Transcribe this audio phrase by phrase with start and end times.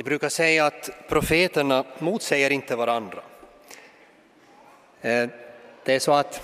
[0.00, 3.22] De brukar säga att profeterna motsäger inte varandra.
[5.00, 5.28] Eh,
[5.84, 6.42] det är så att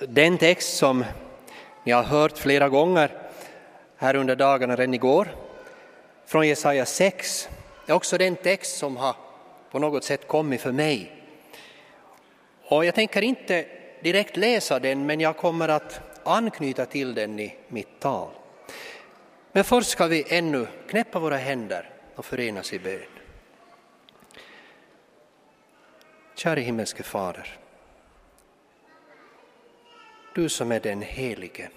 [0.00, 1.04] den text som
[1.84, 3.10] ni har hört flera gånger
[3.96, 5.28] här under dagarna, redan igår,
[6.26, 7.48] från Jesaja 6,
[7.86, 9.16] är också den text som har
[9.70, 11.12] på något sätt kommit för mig.
[12.62, 13.66] Och jag tänker inte
[14.02, 18.30] direkt läsa den, men jag kommer att anknyta till den i mitt tal.
[19.52, 23.02] Men först ska vi ännu knäppa våra händer och förenas i bön.
[26.34, 27.58] Käre himmelske Fader,
[30.34, 31.70] du som är den helige,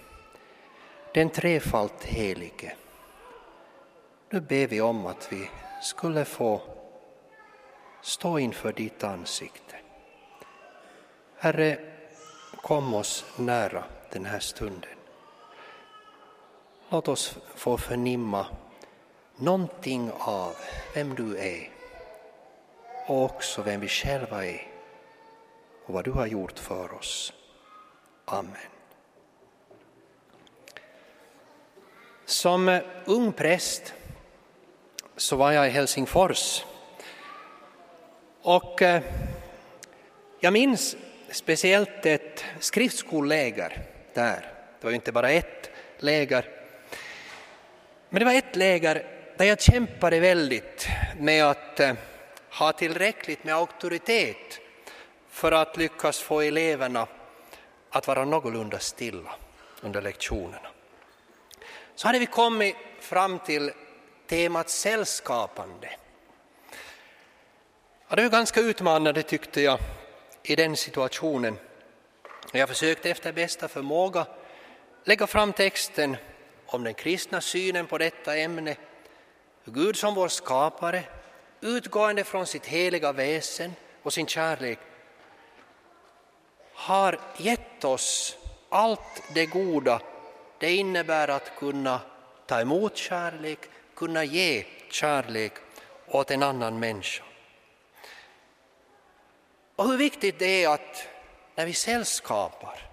[1.14, 2.76] den trefalt helige.
[4.30, 5.50] Nu ber vi om att vi
[5.82, 6.60] skulle få
[8.02, 9.76] stå inför ditt ansikte.
[11.36, 11.78] Herre,
[12.62, 14.90] kom oss nära den här stunden.
[16.88, 18.46] Låt oss få förnimma
[19.38, 20.56] någonting av
[20.94, 21.70] vem du är
[23.06, 24.66] och också vem vi själva är
[25.86, 27.32] och vad du har gjort för oss.
[28.24, 28.54] Amen.
[32.24, 33.94] Som eh, ung präst
[35.16, 36.64] så var jag i Helsingfors
[38.42, 39.02] och eh,
[40.40, 40.96] jag minns
[41.30, 43.82] speciellt ett skriftskolläger
[44.14, 44.52] där.
[44.80, 46.44] Det var ju inte bara ett läger.
[48.08, 51.94] Men det var ett läger där jag kämpade väldigt med att eh,
[52.50, 54.60] ha tillräckligt med auktoritet
[55.28, 57.06] för att lyckas få eleverna
[57.90, 59.34] att vara någorlunda stilla
[59.80, 60.68] under lektionerna.
[61.94, 63.72] Så hade vi kommit fram till
[64.26, 65.90] temat sällskapande.
[68.08, 69.78] Ja, det var ganska utmanande tyckte jag
[70.42, 71.58] i den situationen.
[72.52, 74.26] Jag försökte efter bästa förmåga
[75.04, 76.16] lägga fram texten
[76.66, 78.76] om den kristna synen på detta ämne.
[79.70, 81.02] Gud som vår skapare,
[81.60, 84.78] utgående från sitt heliga väsen och sin kärlek,
[86.74, 88.36] har gett oss
[88.68, 90.00] allt det goda
[90.58, 92.00] det innebär att kunna
[92.46, 93.58] ta emot kärlek,
[93.94, 95.52] kunna ge kärlek
[96.06, 97.24] åt en annan människa.
[99.76, 101.08] Och hur viktigt det är att
[101.54, 102.90] när vi sällskapar,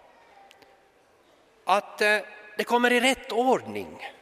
[1.66, 2.20] att eh,
[2.58, 4.15] det kommer i rätt ordning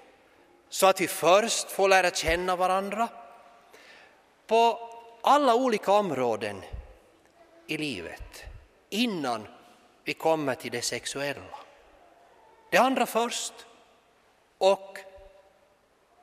[0.73, 3.07] så att vi först får lära känna varandra
[4.47, 4.89] på
[5.21, 6.61] alla olika områden
[7.67, 8.43] i livet
[8.89, 9.47] innan
[10.03, 11.59] vi kommer till det sexuella.
[12.71, 13.53] Det andra först
[14.57, 14.97] och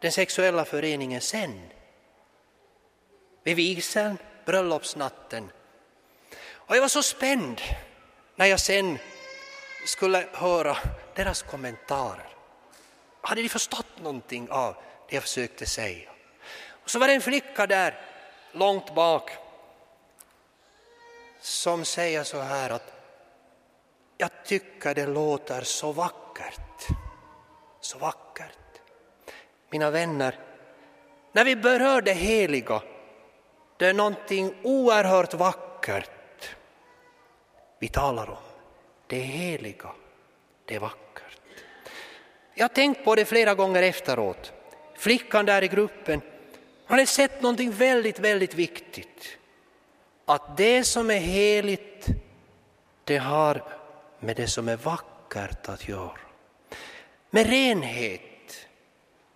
[0.00, 1.70] den sexuella föreningen sen.
[3.42, 5.50] Vid vigseln, bröllopsnatten.
[6.52, 7.60] Och jag var så spänd
[8.36, 8.98] när jag sen
[9.86, 10.76] skulle höra
[11.14, 12.39] deras kommentarer.
[13.20, 14.74] Hade de förstått någonting av
[15.08, 16.10] det jag försökte säga?
[16.70, 18.00] Och så var det en flicka där
[18.52, 19.30] långt bak
[21.40, 22.92] som säger så här att
[24.16, 26.88] jag tycker det låter så vackert.
[27.80, 28.80] Så vackert.
[29.70, 30.38] Mina vänner,
[31.32, 32.82] när vi berör det heliga,
[33.76, 36.10] det är någonting oerhört vackert
[37.78, 38.36] vi talar om.
[39.06, 39.92] Det heliga,
[40.64, 41.39] det är vackert.
[42.54, 44.52] Jag har tänkt på det flera gånger efteråt.
[44.94, 46.20] Flickan där i gruppen
[46.90, 49.38] hon hade sett någonting väldigt, väldigt viktigt.
[50.24, 52.06] Att det som är heligt,
[53.04, 53.64] det har
[54.20, 56.18] med det som är vackert att göra.
[57.30, 58.66] Med renhet.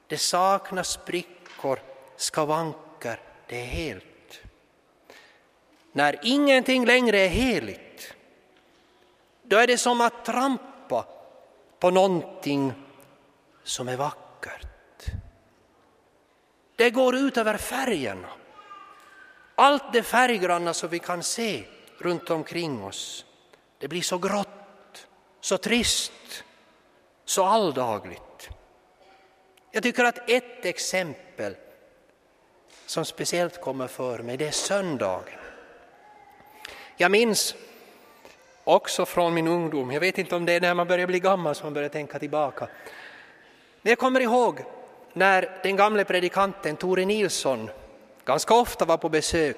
[0.06, 1.78] Det saknas sprickor,
[2.16, 4.41] skavanker, det är helt.
[5.92, 8.14] När ingenting längre är heligt,
[9.42, 11.06] då är det som att trampa
[11.78, 12.72] på någonting
[13.64, 15.06] som är vackert.
[16.76, 18.28] Det går ut över färgerna.
[19.54, 21.64] Allt det färggranna som vi kan se
[21.98, 23.25] runt omkring oss,
[23.78, 25.06] det blir så grått,
[25.40, 26.44] så trist,
[27.25, 28.49] så alldagligt.
[29.70, 31.56] Jag tycker att ett exempel
[32.87, 35.38] som speciellt kommer för mig, det är söndagen.
[36.96, 37.55] Jag minns
[38.64, 41.55] också från min ungdom, jag vet inte om det är när man börjar bli gammal
[41.55, 42.69] som man börjar tänka tillbaka.
[43.84, 44.64] Men jag kommer ihåg
[45.12, 47.70] när den gamle predikanten Tore Nilsson
[48.25, 49.56] ganska ofta var på besök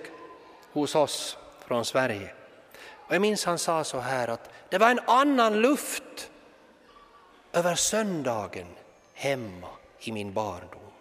[0.72, 2.34] hos oss från Sverige.
[2.92, 6.30] Och jag minns han sa så här att det var en annan luft
[7.52, 8.66] över söndagen
[9.14, 9.68] hemma
[10.00, 10.92] i min barndom.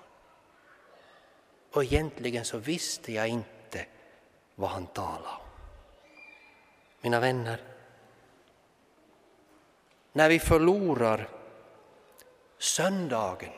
[1.71, 3.85] Och egentligen så visste jag inte
[4.55, 5.47] vad han talade om.
[7.01, 7.61] Mina vänner,
[10.13, 11.29] när vi förlorar
[12.65, 13.53] söndagen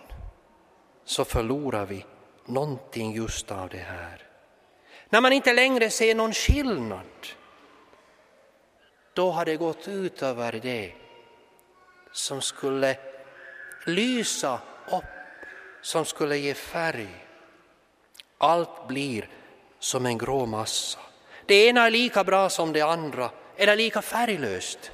[1.06, 2.06] så förlorar vi
[2.46, 4.24] någonting just av det här.
[5.10, 7.28] När man inte längre ser någon skillnad,
[9.14, 10.94] då har det gått ut över det
[12.12, 12.98] som skulle
[13.86, 14.60] lysa
[14.92, 15.04] upp,
[15.82, 17.26] som skulle ge färg.
[18.38, 19.30] Allt blir
[19.80, 21.00] som en grå massa.
[21.46, 24.92] Det ena är lika bra som det andra, eller lika färglöst,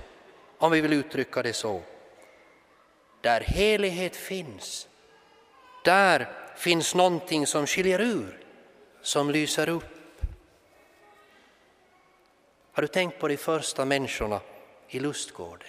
[0.58, 1.82] om vi vill uttrycka det så.
[3.24, 4.88] Där helighet finns,
[5.84, 8.40] där finns någonting som skiljer ur,
[9.02, 10.22] som lyser upp.
[12.72, 14.40] Har du tänkt på de första människorna
[14.88, 15.68] i lustgården?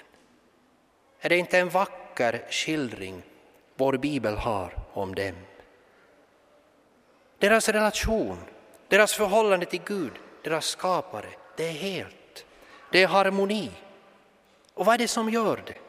[1.21, 3.23] Är det inte en vacker skildring
[3.75, 5.37] vår bibel har om dem?
[7.39, 8.39] Deras relation,
[8.89, 10.13] deras förhållande till Gud,
[10.43, 12.47] deras skapare, det är helt.
[12.93, 13.71] Det är harmoni.
[14.75, 15.84] Och vad är det som gör det?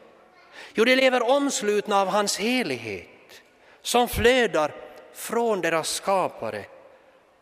[0.74, 3.42] Jo, de lever omslutna av hans helighet
[3.82, 4.74] som flödar
[5.14, 6.64] från deras skapare.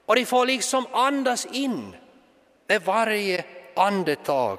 [0.06, 1.96] Och de får liksom andas in
[2.66, 3.44] med varje
[3.76, 4.58] andetag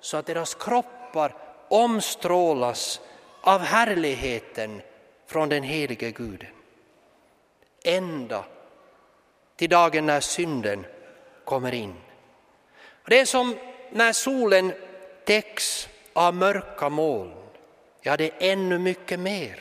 [0.00, 1.34] så att deras kroppar
[1.68, 3.00] omstrålas
[3.40, 4.82] av härligheten
[5.26, 6.50] från den helige Guden.
[7.84, 8.44] Ända
[9.56, 10.86] till dagen när synden
[11.44, 11.94] kommer in.
[13.06, 13.56] Det är som
[13.90, 14.72] när solen
[15.24, 17.45] täcks av mörka moln.
[18.06, 19.60] Ja, det är ännu mycket mer.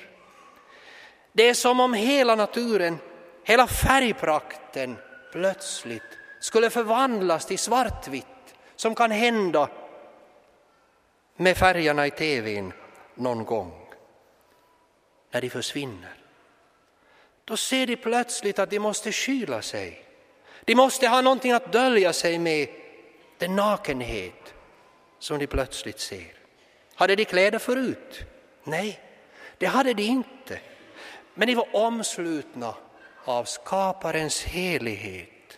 [1.31, 2.97] Det är som om hela naturen,
[3.44, 4.97] hela färgprakten
[5.31, 9.69] plötsligt skulle förvandlas till svartvitt som kan hända
[11.36, 12.74] med färgerna i tvn
[13.15, 13.88] någon gång.
[15.31, 16.13] När de försvinner.
[17.45, 20.06] Då ser de plötsligt att de måste skyla sig.
[20.65, 22.68] De måste ha någonting att dölja sig med,
[23.38, 24.53] den nakenhet
[25.19, 26.33] som de plötsligt ser.
[26.95, 28.25] Hade de kläder förut?
[28.67, 29.00] Nej,
[29.57, 30.59] det hade de inte.
[31.33, 32.73] Men de var omslutna
[33.25, 35.57] av skaparens helighet.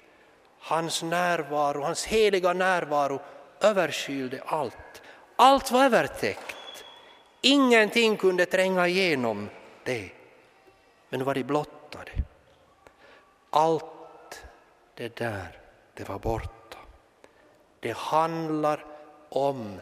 [0.60, 3.22] Hans närvaro, hans heliga närvaro
[3.60, 5.02] överskylde allt.
[5.36, 6.84] Allt var övertäckt.
[7.42, 9.50] Ingenting kunde tränga igenom
[9.84, 10.10] det.
[11.10, 12.12] Men nu var de blottade.
[13.50, 14.44] Allt
[14.96, 15.60] det där,
[15.94, 16.78] det var borta.
[17.80, 18.86] Det handlar
[19.30, 19.80] om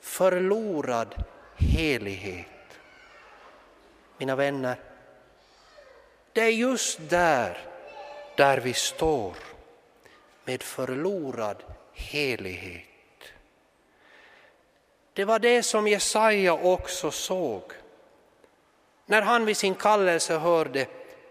[0.00, 1.24] förlorad
[1.56, 2.57] helighet.
[4.18, 4.76] Mina vänner,
[6.32, 7.58] det är just där,
[8.36, 9.34] där vi står
[10.44, 11.62] med förlorad
[11.92, 12.84] helighet.
[15.12, 17.72] Det var det som Jesaja också såg
[19.06, 20.86] när han vid sin kallelse hörde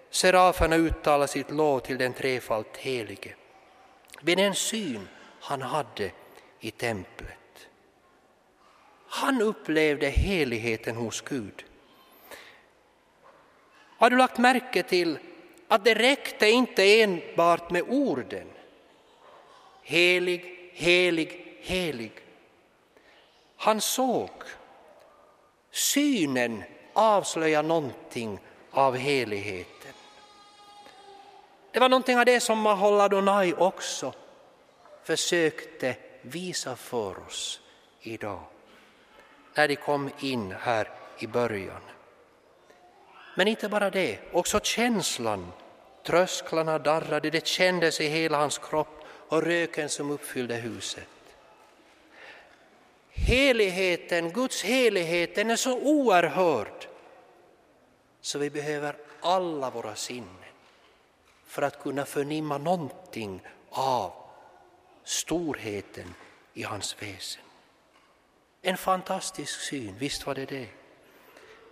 [0.09, 3.35] seraferna uttala sitt lov till den trefalt helige.
[4.21, 5.07] Vid den syn
[5.39, 6.11] han hade
[6.59, 7.67] i templet.
[9.07, 11.63] Han upplevde heligheten hos Gud.
[13.97, 15.19] Har du lagt märke till
[15.67, 18.47] att det räckte inte enbart med orden?
[19.83, 22.11] Helig, helig, helig.
[23.57, 24.29] Han såg.
[25.71, 26.63] Synen
[26.93, 28.39] avslöjar någonting
[28.71, 29.93] av heligheten.
[31.71, 34.13] Det var någonting av det som Maholadonai också
[35.03, 37.61] försökte visa för oss
[38.01, 38.43] idag
[39.55, 40.89] när de kom in här
[41.19, 41.81] i början.
[43.37, 45.51] Men inte bara det, också känslan.
[46.03, 51.07] Trösklarna darrade, det kändes i hela hans kropp och röken som uppfyllde huset.
[53.09, 56.87] Heligheten, Guds helighet, den är så oerhörd
[58.21, 60.45] så vi behöver alla våra sinnen
[61.45, 64.13] för att kunna förnimma någonting av
[65.03, 66.13] storheten
[66.53, 67.43] i hans väsen.
[68.61, 70.67] En fantastisk syn, visst var det det.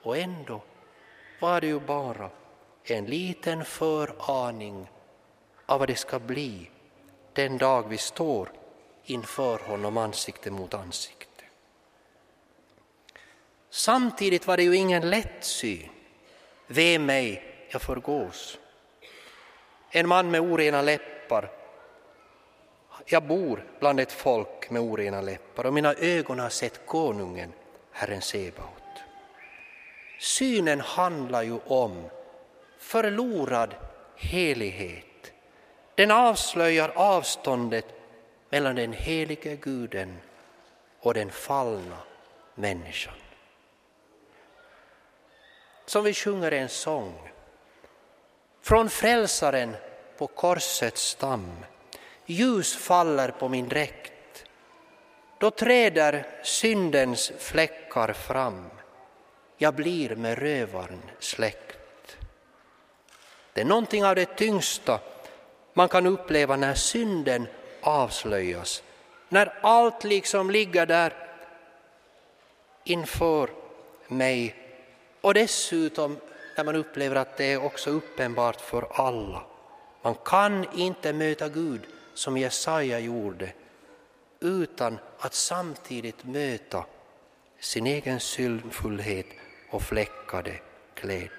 [0.01, 0.61] Och ändå
[1.45, 2.29] var det ju bara
[2.83, 4.89] en liten föraning
[5.65, 6.69] av vad det ska bli
[7.33, 8.51] den dag vi står
[9.03, 11.43] inför honom ansikte mot ansikte.
[13.69, 15.89] Samtidigt var det ju ingen lätt syn.
[16.67, 18.57] Ve mig, jag förgås.
[19.89, 21.51] En man med orena läppar.
[23.05, 27.53] Jag bor bland ett folk med orena läppar och mina ögon har sett konungen,
[27.91, 28.84] Herren Sebaot.
[30.25, 32.09] Synen handlar ju om
[32.77, 33.75] förlorad
[34.15, 35.33] helighet.
[35.95, 37.85] Den avslöjar avståndet
[38.49, 40.17] mellan den helige guden
[40.99, 41.97] och den fallna
[42.55, 43.13] människan.
[45.85, 47.31] Som vi sjunger en sång.
[48.61, 49.75] Från frälsaren
[50.17, 51.65] på korsets stam.
[52.25, 54.45] Ljus faller på min dräkt.
[55.37, 58.69] Då träder syndens fläckar fram
[59.57, 62.17] jag blir med rövaren släkt.
[63.53, 64.99] Det är någonting av det tyngsta
[65.73, 67.47] man kan uppleva när synden
[67.81, 68.83] avslöjas.
[69.29, 71.13] När allt liksom ligger där
[72.83, 73.49] inför
[74.07, 74.55] mig
[75.21, 76.17] och dessutom
[76.57, 79.43] när man upplever att det är också uppenbart för alla.
[80.01, 81.81] Man kan inte möta Gud
[82.13, 83.53] som Jesaja gjorde
[84.39, 86.85] utan att samtidigt möta
[87.59, 89.25] sin egen syndfullhet
[89.69, 90.59] och fläckade
[90.93, 91.31] klädnad.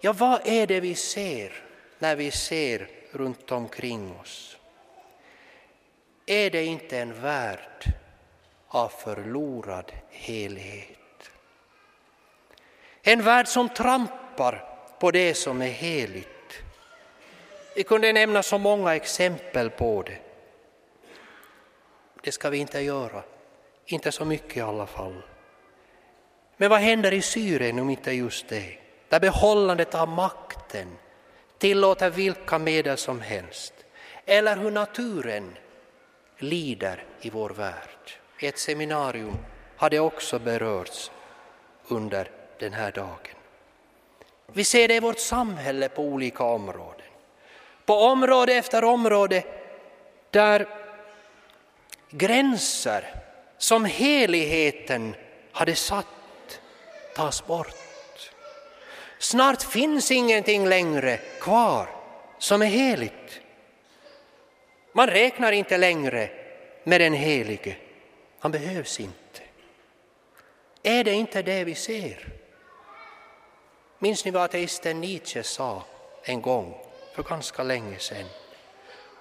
[0.00, 1.52] Ja, vad är det vi ser
[1.98, 4.56] när vi ser runt omkring oss?
[6.26, 7.92] Är det inte en värld
[8.68, 11.30] av förlorad helhet?
[13.02, 14.68] En värld som trampar
[14.98, 16.28] på det som är heligt.
[17.76, 20.18] Vi kunde nämna så många exempel på det.
[22.22, 23.22] Det ska vi inte göra,
[23.86, 25.22] inte så mycket i alla fall.
[26.60, 28.78] Men vad händer i Syrien om inte just det?
[29.08, 30.88] Där behållandet av makten
[31.58, 33.74] tillåter vilka medel som helst.
[34.26, 35.56] Eller hur naturen
[36.38, 38.18] lider i vår värld.
[38.38, 39.36] Ett seminarium
[39.76, 41.10] hade också berörts
[41.88, 43.36] under den här dagen.
[44.46, 47.06] Vi ser det i vårt samhälle på olika områden.
[47.86, 49.44] På område efter område
[50.30, 50.68] där
[52.10, 53.14] gränser
[53.58, 55.14] som heligheten
[55.52, 56.06] hade satt
[57.18, 58.30] tas bort.
[59.18, 61.88] Snart finns ingenting längre kvar
[62.38, 63.40] som är heligt.
[64.92, 66.30] Man räknar inte längre
[66.84, 67.76] med den helige.
[68.38, 69.40] Han behövs inte.
[70.82, 72.28] Är det inte det vi ser?
[73.98, 75.82] Minns ni vad ateisten Nietzsche sa
[76.22, 76.74] en gång
[77.14, 78.26] för ganska länge sedan?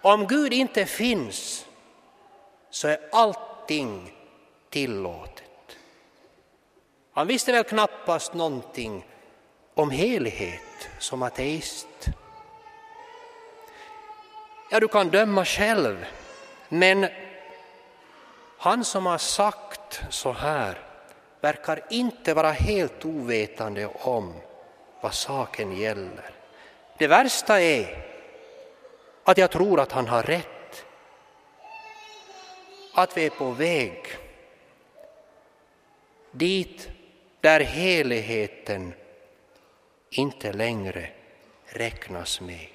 [0.01, 1.65] Om Gud inte finns
[2.69, 4.13] så är allting
[4.69, 5.46] tillåtet.
[7.17, 9.05] Han visste väl knappast någonting
[9.73, 11.87] om helighet som ateist.
[14.71, 16.05] Ja, du kan döma själv,
[16.69, 17.07] men
[18.57, 20.79] han som har sagt så här
[21.41, 24.33] verkar inte vara helt ovetande om
[25.01, 26.31] vad saken gäller.
[26.97, 28.05] Det värsta är
[29.23, 30.85] att jag tror att han har rätt.
[32.93, 34.17] Att vi är på väg
[36.31, 36.89] dit
[37.41, 38.93] där heligheten
[40.09, 41.09] inte längre
[41.65, 42.67] räknas med.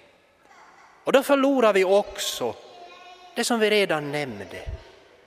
[1.05, 2.55] Och då förlorar vi också
[3.35, 4.69] det som vi redan nämnde,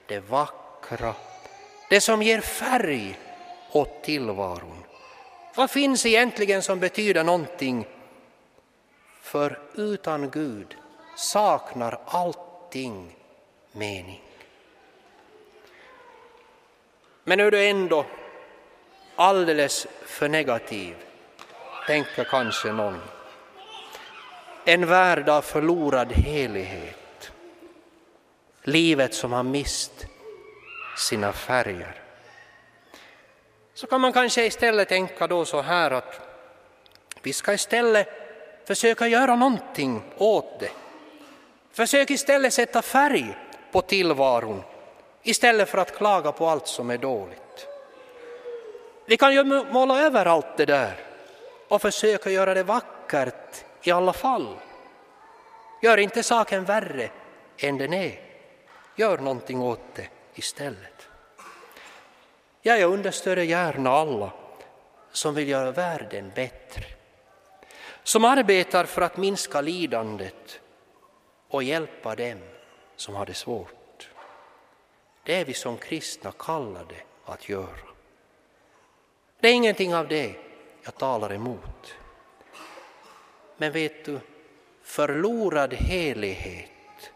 [0.06, 1.14] det vackra,
[1.90, 3.18] det som ger färg
[3.72, 4.84] åt tillvaron.
[5.54, 7.86] Vad finns egentligen som betyder någonting?
[9.22, 10.76] För utan Gud
[11.16, 13.16] saknar allting
[13.72, 14.22] mening.
[17.24, 18.04] Men nu är det ändå
[19.16, 20.96] alldeles för negativ
[21.86, 23.00] tänker kanske någon.
[24.64, 27.30] En värld av förlorad helighet.
[28.62, 30.06] Livet som har mist
[30.98, 32.02] sina färger.
[33.74, 36.20] Så kan man kanske istället tänka då så här att
[37.22, 38.08] vi ska istället
[38.64, 40.70] försöka göra någonting åt det.
[41.72, 43.36] Försök istället sätta färg
[43.72, 44.62] på tillvaron
[45.22, 47.45] istället för att klaga på allt som är dåligt.
[49.06, 50.96] Vi kan ju måla över allt det där
[51.68, 54.56] och försöka göra det vackert i alla fall.
[55.82, 57.10] Gör inte saken värre
[57.58, 58.20] än den är.
[58.96, 61.08] Gör någonting åt det istället.
[62.62, 64.30] Ja, jag understöder gärna alla
[65.12, 66.84] som vill göra världen bättre.
[68.02, 70.60] Som arbetar för att minska lidandet
[71.48, 72.38] och hjälpa dem
[72.96, 74.10] som har det svårt.
[75.24, 76.94] Det är vi som kristna kallade
[77.24, 77.95] att göra.
[79.46, 80.34] Det är ingenting av det
[80.82, 81.94] jag talar emot.
[83.56, 84.20] Men vet du,
[84.82, 87.10] förlorad helighet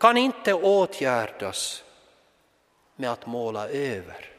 [0.00, 1.84] kan inte åtgärdas
[2.96, 4.30] med att måla över.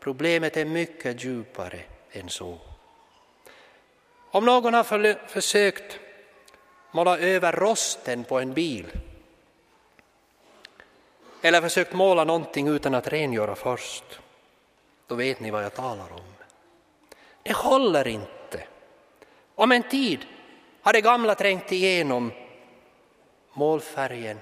[0.00, 1.80] Problemet är mycket djupare
[2.12, 2.58] än så.
[4.30, 5.98] Om någon har för, försökt
[6.90, 8.86] måla över rosten på en bil
[11.42, 14.20] eller försökt måla någonting utan att rengöra först,
[15.08, 16.34] då vet ni vad jag talar om.
[17.42, 18.64] Det håller inte.
[19.54, 20.26] Om en tid
[20.82, 22.32] har det gamla trängt igenom
[23.52, 24.38] målfärgen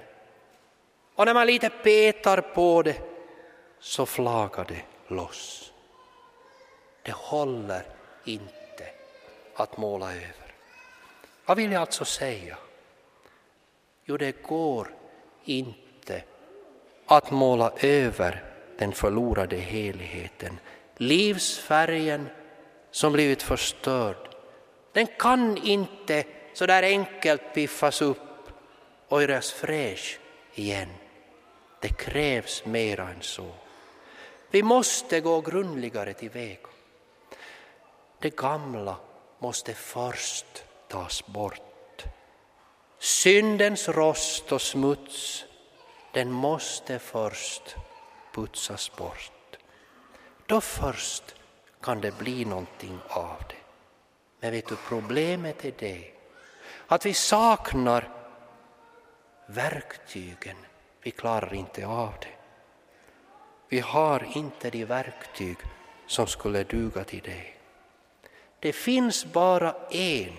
[1.15, 3.01] och när man lite petar på det
[3.79, 5.73] så flagar det loss.
[7.01, 7.83] Det håller
[8.25, 8.89] inte
[9.55, 10.53] att måla över.
[11.45, 12.57] Vad vill jag alltså säga?
[14.05, 14.93] Jo, det går
[15.43, 16.23] inte
[17.05, 20.59] att måla över den förlorade heligheten.
[20.97, 22.29] Livsfärgen
[22.91, 24.27] som blivit förstörd
[24.91, 28.17] Den kan inte så där enkelt piffas upp
[29.07, 30.19] och göras fräsch
[30.53, 30.89] igen.
[31.81, 33.51] Det krävs mera än så.
[34.51, 36.67] Vi måste gå grundligare tillväga.
[38.19, 38.95] Det gamla
[39.39, 42.03] måste först tas bort.
[42.99, 45.45] Syndens rost och smuts,
[46.13, 47.75] den måste först
[48.37, 49.57] putsas bort.
[50.45, 51.35] Då först
[51.81, 53.63] kan det bli någonting av det.
[54.39, 56.11] Men vet du, problemet är det
[56.87, 58.09] att vi saknar
[59.47, 60.57] verktygen.
[61.01, 62.35] Vi klarar inte av det.
[63.69, 65.57] Vi har inte de verktyg
[66.07, 67.53] som skulle duga till det.
[68.59, 70.37] Det finns bara en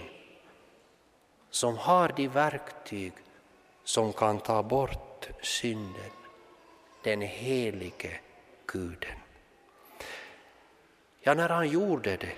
[1.50, 3.12] som har de verktyg
[3.84, 6.17] som kan ta bort synden,
[7.02, 8.20] den helige
[8.66, 9.18] Guden.
[11.20, 12.36] Ja, när han gjorde det,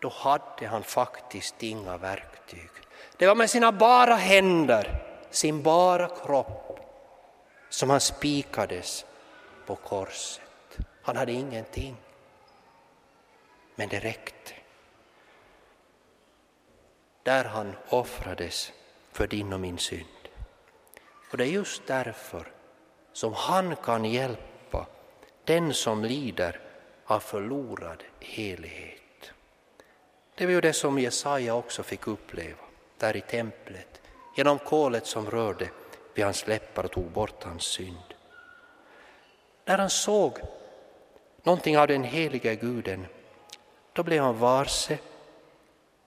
[0.00, 2.70] då hade han faktiskt inga verktyg.
[3.16, 6.80] Det var med sina bara händer, sin bara kropp,
[7.68, 9.06] som han spikades
[9.66, 10.78] på korset.
[11.02, 11.96] Han hade ingenting.
[13.74, 14.54] Men det räckte.
[17.22, 18.72] Där han offrades
[19.12, 20.28] för din och min synd.
[21.30, 22.52] Och det är just därför
[23.18, 24.86] som han kan hjälpa
[25.44, 26.60] den som lider
[27.04, 29.30] av förlorad helighet.
[30.34, 32.64] Det var ju det som Jesaja också fick uppleva
[32.98, 34.00] där i templet
[34.36, 35.68] genom kolet som rörde
[36.14, 38.14] vid hans läppar och tog bort hans synd.
[39.64, 40.38] När han såg
[41.42, 43.06] någonting av den heliga guden,
[43.92, 44.98] då blev han varse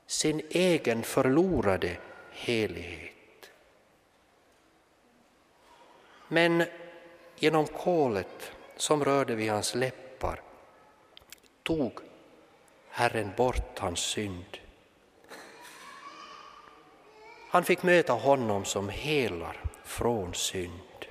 [0.07, 1.97] sin egen förlorade
[2.31, 3.51] helighet.
[6.27, 6.63] Men
[7.41, 10.42] genom kolet som rörde vid hans läppar
[11.63, 12.00] tog
[12.89, 14.57] Herren bort hans synd.
[17.50, 21.05] Han fick möta honom som helar från synd.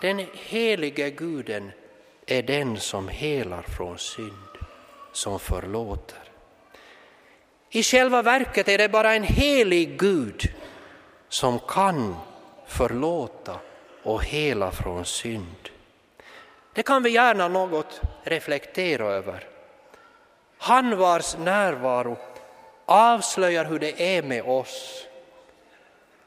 [0.00, 1.72] Den helige Guden
[2.26, 4.58] är den som helar från synd,
[5.12, 6.32] som förlåter.
[7.70, 10.54] I själva verket är det bara en helig Gud
[11.28, 12.16] som kan
[12.66, 13.60] förlåta
[14.04, 15.68] och hela från synd.
[16.72, 19.48] Det kan vi gärna något reflektera över.
[20.58, 22.16] Han vars närvaro
[22.84, 25.06] avslöjar hur det är med oss,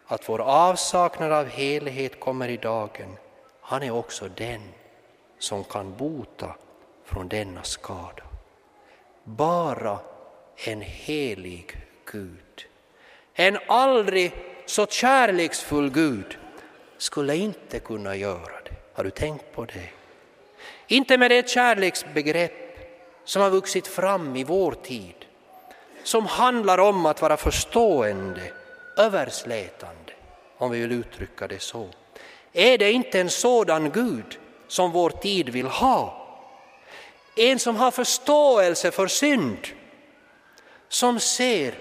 [0.08, 3.18] att vår avsaknad av helhet kommer i dagen
[3.70, 4.62] han är också den
[5.40, 6.56] som kan bota
[7.06, 8.24] från denna skada.
[9.24, 10.00] Bara
[10.56, 12.66] en helig Gud,
[13.34, 14.32] en aldrig
[14.66, 16.38] så kärleksfull Gud
[16.98, 18.76] skulle inte kunna göra det.
[18.94, 19.90] Har du tänkt på det?
[20.88, 22.68] Inte med det kärleksbegrepp
[23.24, 25.16] som har vuxit fram i vår tid,
[26.04, 28.52] som handlar om att vara förstående,
[28.98, 30.14] överslätande,
[30.58, 31.90] om vi vill uttrycka det så.
[32.54, 36.28] Är det inte en sådan Gud som vår tid vill ha?
[37.36, 39.68] En som har förståelse för synd,
[40.90, 41.74] som ser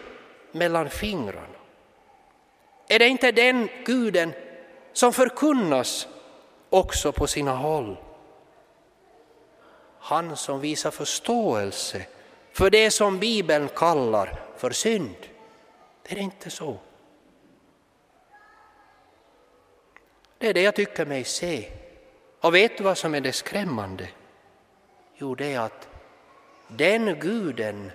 [0.52, 1.46] mellan fingrarna.
[2.88, 4.33] Är det inte den guden
[4.96, 6.09] som förkunnas
[6.70, 7.96] också på sina håll?
[9.98, 12.06] Han som visar förståelse
[12.52, 15.16] för det som Bibeln kallar för synd.
[16.02, 16.78] Det är inte så.
[20.38, 21.72] Det är det jag tycker mig se.
[22.40, 24.09] Och vet du vad som är det skrämmande?
[25.14, 25.88] Jo, det är att
[26.68, 27.92] den guden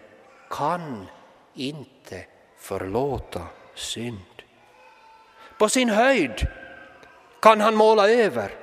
[0.50, 1.08] kan
[1.54, 2.26] inte
[2.58, 4.44] förlåta synd.
[5.58, 6.48] På sin höjd
[7.42, 8.56] kan han måla över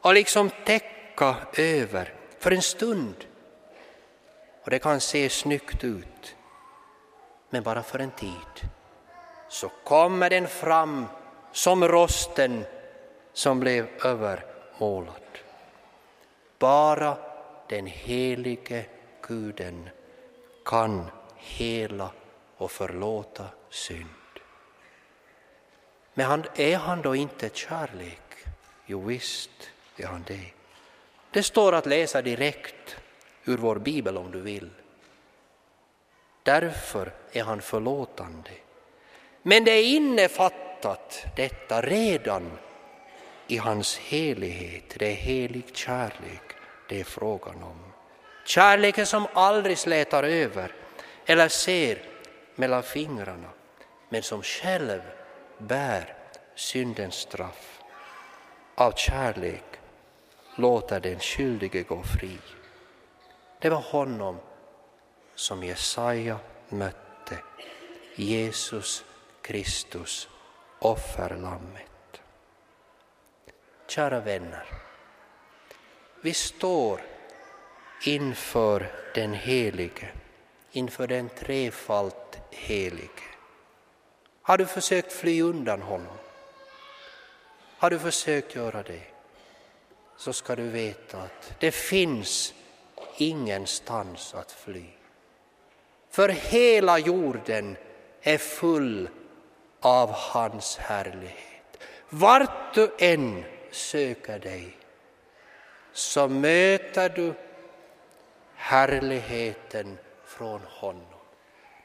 [0.00, 3.26] och liksom täcka över för en stund.
[4.64, 6.36] Och det kan se snyggt ut,
[7.50, 8.70] men bara för en tid.
[9.48, 11.06] Så kommer den fram
[11.52, 12.64] som rosten
[13.32, 15.22] som blev övermålad.
[16.58, 17.16] Bara
[17.68, 18.86] den helige
[19.22, 19.88] Guden
[20.64, 22.10] kan hela
[22.56, 24.15] och förlåta synd.
[26.18, 28.46] Men är han då inte kärlek?
[28.86, 30.50] Jo visst är han det.
[31.30, 32.96] Det står att läsa direkt
[33.44, 34.70] ur vår bibel om du vill.
[36.42, 38.50] Därför är han förlåtande.
[39.42, 42.58] Men det innefattar innefattat detta redan
[43.46, 44.94] i hans helighet.
[44.98, 46.42] Det är helig kärlek
[46.88, 47.92] det är frågan om.
[48.46, 50.72] Kärleken som aldrig slätar över
[51.26, 51.98] eller ser
[52.54, 53.50] mellan fingrarna
[54.08, 55.00] men som själv
[55.58, 56.14] bär
[56.54, 57.80] syndens straff.
[58.74, 59.64] Av kärlek
[60.56, 62.38] låter den skyldige gå fri.
[63.58, 64.38] Det var honom
[65.34, 66.38] som Jesaja
[66.68, 67.38] mötte,
[68.14, 69.04] Jesus
[69.42, 70.28] Kristus,
[70.78, 72.20] offerlammet.
[73.86, 74.66] Kära vänner,
[76.22, 77.00] vi står
[78.04, 80.08] inför den Helige,
[80.72, 83.35] inför den trefalt Helige.
[84.46, 86.18] Har du försökt fly undan honom?
[87.78, 89.02] Har du försökt göra det?
[90.16, 92.54] Så ska du veta att det finns
[93.16, 94.84] ingenstans att fly.
[96.10, 97.76] För hela jorden
[98.22, 99.08] är full
[99.80, 101.78] av hans härlighet.
[102.08, 104.76] Vart du än söker dig
[105.92, 107.34] så möter du
[108.54, 111.15] härligheten från honom.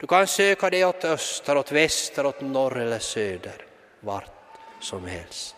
[0.02, 3.66] Du kan söka dig åt öster, åt väster, åt norr eller söder,
[4.00, 4.32] vart
[4.80, 5.56] som helst.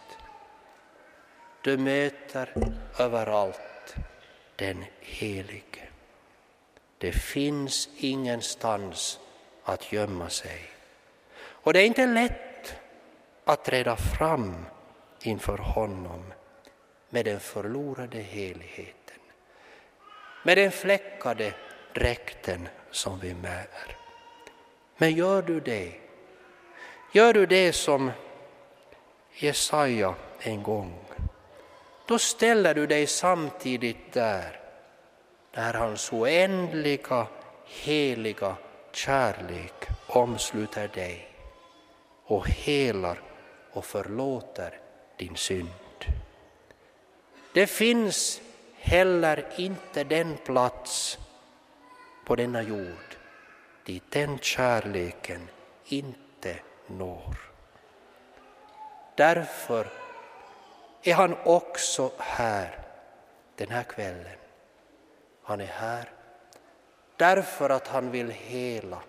[1.61, 2.53] Du möter
[2.99, 3.95] överallt
[4.55, 5.87] den Helige.
[6.97, 9.19] Det finns ingenstans
[9.63, 10.61] att gömma sig.
[11.39, 12.75] Och det är inte lätt
[13.45, 14.65] att träda fram
[15.21, 16.33] inför honom
[17.09, 19.19] med den förlorade heligheten,
[20.43, 21.53] med den fläckade
[21.93, 24.02] dräkten som vi bär.
[25.03, 25.91] Men gör du det,
[27.11, 28.11] gör du det som
[29.33, 31.05] Jesaja en gång,
[32.07, 34.59] då ställer du dig samtidigt där,
[35.51, 37.27] där hans oändliga,
[37.65, 38.55] heliga
[38.91, 39.73] kärlek
[40.07, 41.27] omsluter dig
[42.25, 43.21] och helar
[43.71, 44.79] och förlåter
[45.17, 46.05] din synd.
[47.53, 48.41] Det finns
[48.75, 51.17] heller inte den plats
[52.25, 53.12] på denna jord
[53.85, 55.49] dit den kärleken
[55.85, 56.55] inte
[56.87, 57.37] når.
[59.15, 59.87] Därför
[61.03, 62.79] är han också här
[63.55, 64.37] den här kvällen.
[65.43, 66.09] Han är här
[67.17, 69.01] därför att han vill hela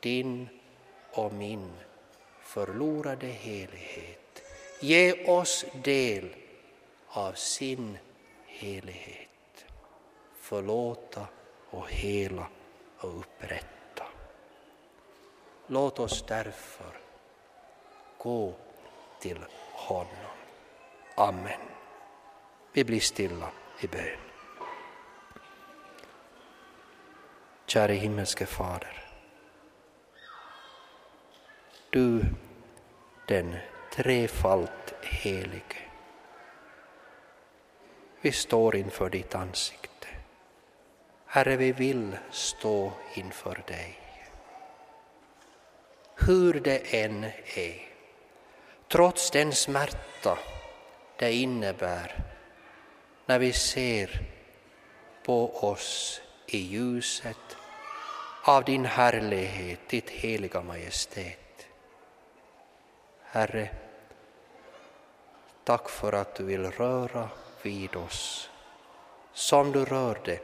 [0.00, 0.48] din
[1.12, 1.72] och min
[2.40, 4.42] förlorade helighet.
[4.80, 6.36] Ge oss del
[7.08, 7.98] av sin
[8.46, 9.64] helighet.
[10.40, 11.26] Förlåta
[11.70, 12.46] och hela
[12.98, 13.79] och upprätta.
[15.72, 17.00] Låt oss därför
[18.18, 18.54] gå
[19.20, 19.38] till
[19.72, 20.36] honom.
[21.14, 21.60] Amen.
[22.72, 24.18] Vi blir stilla i bön.
[27.66, 29.04] Käre himmelske Fader.
[31.90, 32.24] Du,
[33.28, 33.56] den
[33.92, 35.76] trefalt helige.
[38.20, 40.08] Vi står inför ditt ansikte.
[41.26, 44.09] Herre, vi vill stå inför dig.
[46.26, 47.88] Hur det än är,
[48.88, 50.38] trots den smärta
[51.18, 52.24] det innebär
[53.26, 54.20] när vi ser
[55.24, 57.56] på oss i ljuset
[58.44, 61.66] av din härlighet, ditt heliga majestät.
[63.24, 63.70] Herre,
[65.64, 67.28] tack för att du vill röra
[67.62, 68.50] vid oss
[69.32, 70.40] som du rörde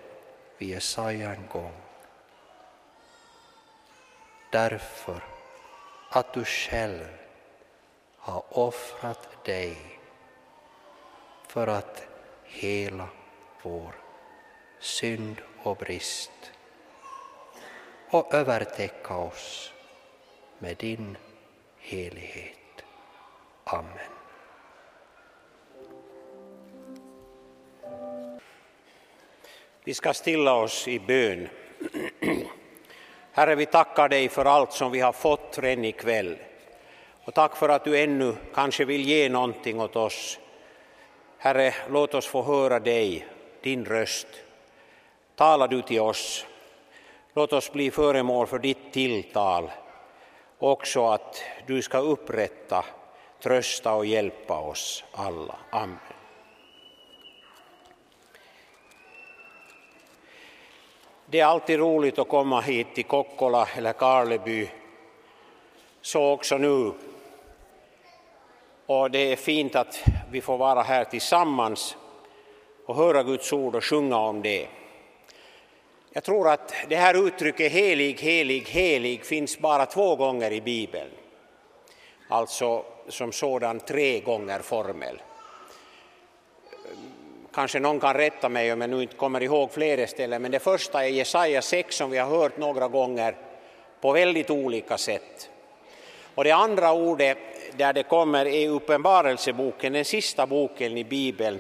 [0.59, 1.75] vid Jesaja en gång.
[4.53, 5.36] Därför
[6.09, 7.09] att du själv
[8.17, 9.77] har offrat dig
[11.49, 12.07] för att
[12.45, 13.09] hela
[13.63, 13.95] vår
[14.81, 16.53] synd och brist
[18.11, 19.73] och övertäcka oss
[20.59, 21.17] med din
[21.77, 22.85] helighet.
[23.65, 24.17] Amen.
[29.85, 31.49] Vi ska stilla oss i bön.
[33.37, 36.37] Herre, vi tackar dig för allt som vi har fått redan ikväll.
[37.25, 40.39] Och tack för att du ännu kanske vill ge någonting åt oss.
[41.39, 43.27] Herre, låt oss få höra dig,
[43.63, 44.27] din röst.
[45.35, 46.47] Tala du till oss.
[47.35, 49.71] Låt oss bli föremål för ditt tilltal.
[50.59, 52.85] Också att du ska upprätta,
[53.43, 55.57] trösta och hjälpa oss alla.
[55.71, 56.16] Amen.
[61.29, 64.69] Det är alltid roligt att komma hit till Kokkola eller Karleby.
[66.01, 66.93] Så också nu.
[68.87, 71.97] Och det är fint att vi får vara här tillsammans
[72.87, 74.69] och höra Guds ord och sjunga om det.
[76.13, 81.11] Jag tror att det här uttrycket helig, helig, helig finns bara två gånger i Bibeln.
[82.29, 85.23] Alltså som sådan tre gånger formel.
[87.57, 90.59] Kanske någon kan rätta mig om jag nu inte kommer ihåg flera ställen, men det
[90.59, 93.37] första är Jesaja 6 som vi har hört några gånger
[94.01, 95.51] på väldigt olika sätt.
[96.35, 97.39] Och det andra ordet
[97.77, 101.59] där det kommer är Uppenbarelseboken, den sista boken i Bibeln,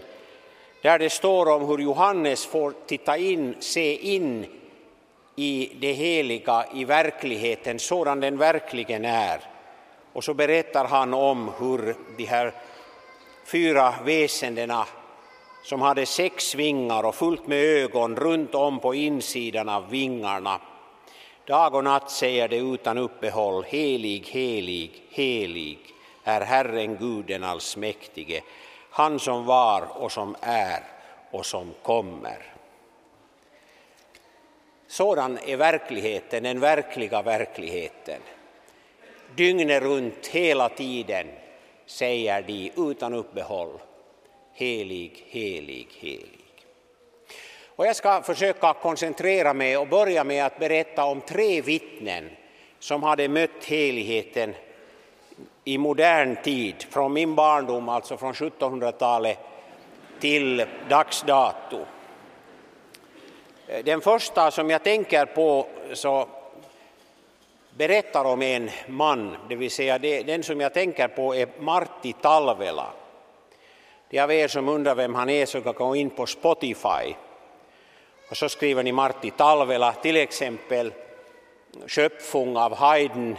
[0.82, 4.46] där det står om hur Johannes får titta in, se in
[5.36, 9.40] i det heliga, i verkligheten, sådan den verkligen är.
[10.12, 12.52] Och så berättar han om hur de här
[13.44, 14.86] fyra väsendena
[15.66, 20.60] som hade sex vingar och fullt med ögon runt om på insidan av vingarna.
[21.46, 25.78] Dag och natt säger det utan uppehåll, helig, helig, helig
[26.24, 28.42] är Herren Guden allsmäktige,
[28.90, 30.82] han som var och som är
[31.30, 32.38] och som kommer.
[34.86, 38.20] Sådan är verkligheten, den verkliga verkligheten.
[39.36, 41.26] Dygnet runt, hela tiden,
[41.86, 43.78] säger de utan uppehåll,
[44.56, 46.40] helig, helig, helig.
[47.66, 52.30] Och jag ska försöka koncentrera mig och börja med att berätta om tre vittnen
[52.78, 54.54] som hade mött heligheten
[55.64, 59.38] i modern tid, från min barndom, alltså från 1700-talet
[60.20, 61.78] till dags dato.
[63.84, 66.28] Den första som jag tänker på så
[67.76, 72.86] berättar om en man, det vill säga den som jag tänker på är Martti Talvela.
[74.10, 77.14] De av er som undrar vem han är så kan gå in på Spotify
[78.30, 80.92] och så skriver ni Martti Talvela, till exempel
[81.86, 83.36] Köpfung av Haydn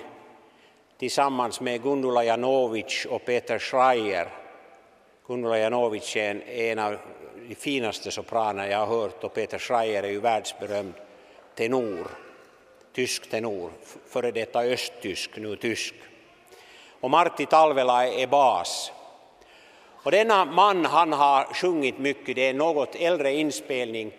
[0.98, 4.28] tillsammans med Gundula Janovic och Peter Schreier.
[5.28, 6.98] Gundula Janovic är en av
[7.48, 10.94] de finaste sopraner jag har hört och Peter Schreier är ju världsberömd
[11.56, 12.08] tenor,
[12.94, 13.72] tysk tenor,
[14.08, 15.96] före detta östtysk, nu tysk.
[17.00, 18.92] Och Martti Talvela är bas.
[20.04, 24.12] Och denna man han har sjungit mycket, det är en något äldre inspelning,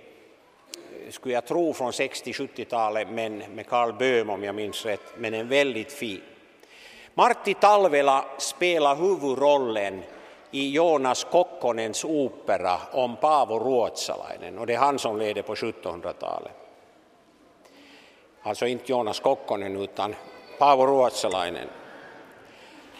[1.11, 5.49] skulle jag tro från 60-70-talet, men med Carl Böhm om jag minns rätt, men en
[5.49, 6.21] väldigt fin.
[7.15, 10.03] Martti Talvela spelar huvudrollen
[10.51, 16.53] i Jonas Kokkonens opera om Paavo Ruotsalainen och det är han som leder på 1700-talet.
[18.43, 20.15] Alltså inte Jonas Kokkonen utan
[20.59, 21.69] Paavo Ruotsalainen.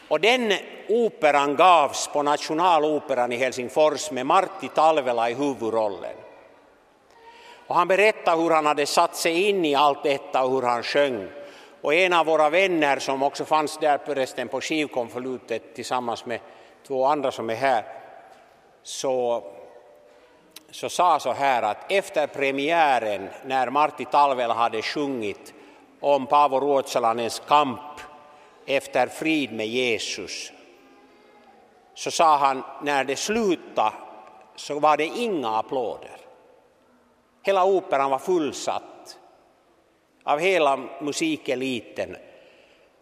[0.09, 0.53] Och den
[0.89, 6.17] operan gavs på Nationaloperan i Helsingfors med Martti Talvela i huvudrollen.
[7.67, 10.83] Och han berättade hur han hade satt sig in i allt detta och hur han
[10.83, 11.29] sjöng.
[11.81, 16.41] Och en av våra vänner som också fanns där förresten på skivkonvolutet tillsammans med
[16.87, 17.85] två andra som är här,
[18.83, 19.43] så,
[20.71, 25.55] så sa så här att efter premiären när Martti Talvela hade sjungit
[26.01, 27.81] om Paavo Ruotsalanens kamp
[28.69, 30.53] efter frid med Jesus,
[31.95, 33.93] så sa han när det slutade
[34.57, 36.17] så var det inga applåder.
[37.43, 39.19] Hela operan var fullsatt
[40.25, 42.17] av hela musikeliten,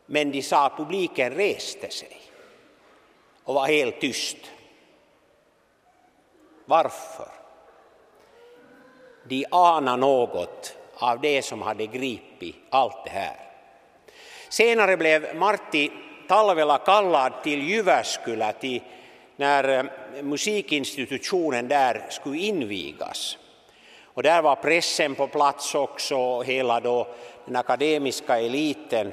[0.07, 2.20] men de sa att publiken reste sig
[3.44, 4.37] och var helt tyst.
[6.64, 7.29] Varför?
[9.29, 13.45] De anade något av det som hade gripit allt det här.
[14.48, 15.90] Senare blev Martti
[16.28, 18.82] Talvela kallad till Jyväskylä till
[19.37, 19.85] när eh,
[20.22, 23.38] musikinstitutionen där skulle invigas.
[24.04, 27.06] Och där var pressen på plats också, hela då
[27.44, 29.12] den akademiska eliten.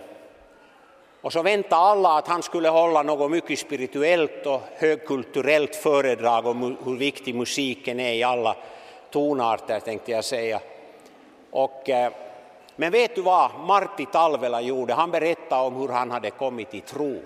[1.22, 6.78] Och så väntade alla att han skulle hålla något mycket spirituellt och högkulturellt föredrag om
[6.86, 8.56] hur viktig musiken är i alla
[9.12, 10.60] tonarter, tänkte jag säga.
[11.52, 12.12] Och, eh,
[12.76, 14.94] men vet du vad Martti Talvela gjorde?
[14.94, 17.22] Han berättade om hur han hade kommit till tro.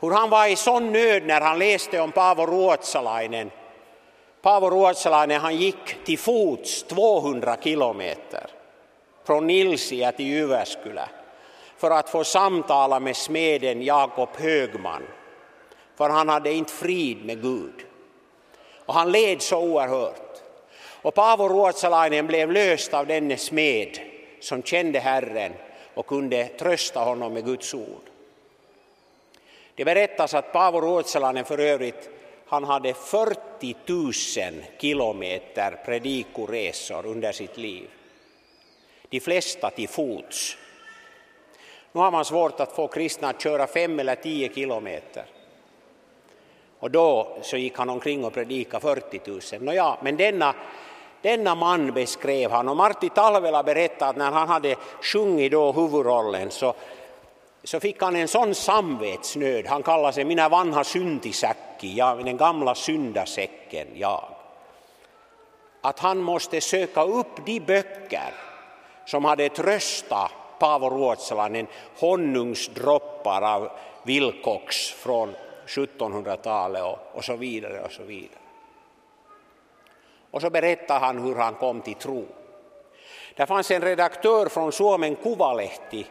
[0.00, 3.50] Hur han var i sån nöd när han läste om Paavo Ruotsalainen.
[4.42, 8.46] Paavo Ruotsalainen han gick till fots 200 kilometer
[9.24, 11.08] från Nilsia till Jyväskylä
[11.82, 15.02] för att få samtala med smeden Jakob Högman,
[15.96, 17.74] för han hade inte frid med Gud.
[18.86, 20.21] Och han led så oerhört.
[21.02, 23.98] Och Paavo Ruotsalainen blev löst av denne smed
[24.40, 25.52] som kände Herren
[25.94, 28.02] och kunde trösta honom med Guds ord.
[29.74, 32.10] Det berättas att Paavo Ruotsalainen för övrigt
[32.46, 34.12] han hade 40 000
[34.78, 37.88] kilometer predikoresor under sitt liv.
[39.08, 40.56] De flesta till fots.
[41.92, 45.24] Nu har man svårt att få kristna att köra fem eller tio kilometer.
[46.78, 49.20] Och då så gick han omkring och predikade 40
[49.56, 49.62] 000.
[49.62, 50.54] Nåja, men denna,
[51.22, 56.50] denna man beskrev han och Martti Talvela berättade att när han hade sjungit då huvudrollen
[56.50, 56.74] så,
[57.64, 59.66] så fick han en sån samvetsnöd.
[59.66, 64.24] Han kallade sig mina vanha syntisäcki, ja, den gamla syndasäcken, jag.
[65.80, 68.34] Att han måste söka upp de böcker
[69.06, 71.66] som hade tröstat Paavo Ruotsalainen
[71.98, 73.70] honungsdroppar av
[74.02, 75.34] Wilcox från
[75.66, 78.41] 1700-talet och, och så vidare och så vidare.
[80.32, 82.26] Och så berättar han hur han kom till tro.
[83.36, 86.06] Det fanns en redaktör från Suomen Kuvalehti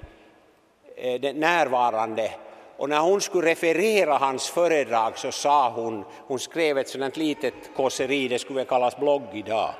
[0.95, 2.31] eh, närvarande
[2.77, 7.53] och när hon skulle referera hans föredrag så sa hon, hon skrev ett sådant litet
[7.75, 9.73] kåseri, det skulle kallas blogg idag.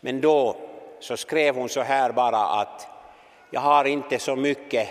[0.00, 0.56] Men då
[1.00, 2.86] så skrev hon så här bara att
[3.50, 4.88] jag har inte så mycket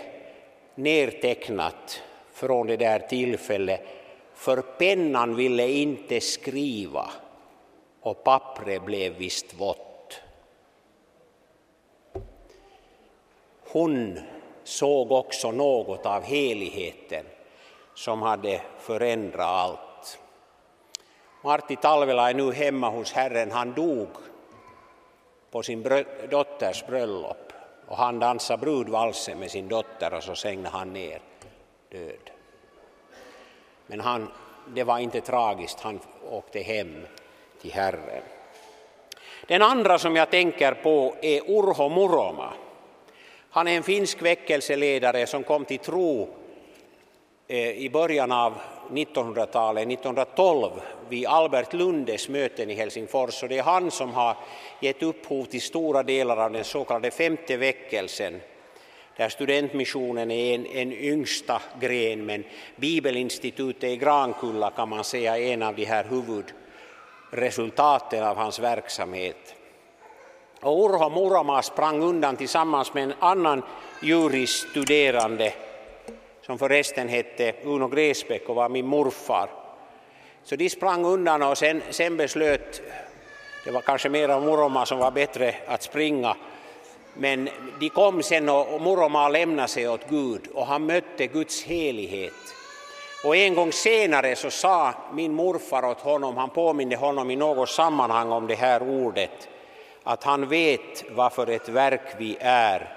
[0.74, 3.86] nertecknat från det där tillfället
[4.34, 7.10] för pennan ville inte skriva
[8.02, 10.20] och pappret blev visst vått.
[13.72, 14.20] Hon
[14.64, 17.24] såg också något av heligheten
[17.94, 20.18] som hade förändrat allt.
[21.44, 23.50] Martti Talvela är nu hemma hos Herren.
[23.50, 24.08] Han dog
[25.50, 27.52] på sin dotters bröllop
[27.86, 31.20] och han dansade brudvalsen med sin dotter och så sängde han ner
[31.90, 32.30] död.
[33.86, 34.32] Men han,
[34.74, 37.06] det var inte tragiskt, han åkte hem
[37.60, 38.22] till Herren.
[39.46, 42.52] Den andra som jag tänker på är Urho Muroma.
[43.50, 46.28] Han är en finsk väckelseledare som kom till tro
[47.48, 48.54] eh, i början av
[48.90, 50.70] 1900-talet, 1912,
[51.08, 53.42] vid Albert Lundes möten i Helsingfors.
[53.42, 54.36] Och det är han som har
[54.80, 58.40] gett upphov till stora delar av den så kallade femte väckelsen,
[59.16, 62.44] där studentmissionen är en, en yngsta gren, men
[62.76, 66.04] Bibelinstitutet i Grankulla kan man säga är en av de här
[67.30, 69.54] resultaten av hans verksamhet.
[70.60, 73.62] Och Urho Muroma sprang undan tillsammans med en annan
[74.02, 75.52] jurisstuderande
[76.42, 79.50] som förresten hette Uno Gräsbäck och var min morfar.
[80.44, 82.82] Så de sprang undan och sen, sen beslöt,
[83.64, 86.36] det var kanske mera Muroma som var bättre att springa,
[87.14, 87.48] men
[87.80, 92.57] de kom sen och Muroma lämnade sig åt Gud och han mötte Guds helighet.
[93.24, 97.68] Och en gång senare så sa min morfar åt honom, han påminde honom i något
[97.68, 99.48] sammanhang om det här ordet,
[100.02, 102.94] att han vet varför ett verk vi är.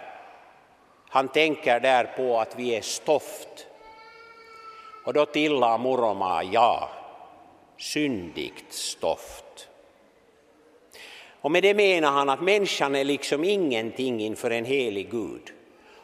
[1.09, 3.67] Han tänker där på att vi är stoft.
[5.05, 6.89] Och då tillade Muroma ja,
[7.77, 9.67] syndigt stoft.
[11.41, 15.51] Och med det menar han att människan är liksom ingenting inför en helig Gud.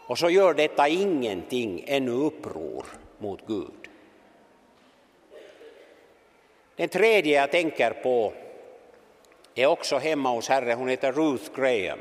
[0.08, 2.86] Och så gör detta ingenting ännu uppror
[3.18, 3.87] mot Gud.
[6.78, 8.34] Den tredje jag tänker på
[9.56, 10.78] är också hemma hos Herren.
[10.78, 12.00] Hon heter Ruth Graham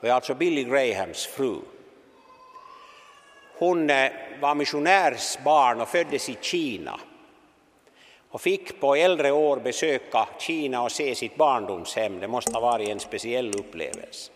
[0.00, 1.56] och är alltså Billy Grahams fru.
[3.58, 7.00] Hon eh, var missionärsbarn och föddes i Kina
[8.28, 12.20] och fick på äldre år besöka Kina och se sitt barndomshem.
[12.20, 14.32] Det måste ha varit en speciell upplevelse.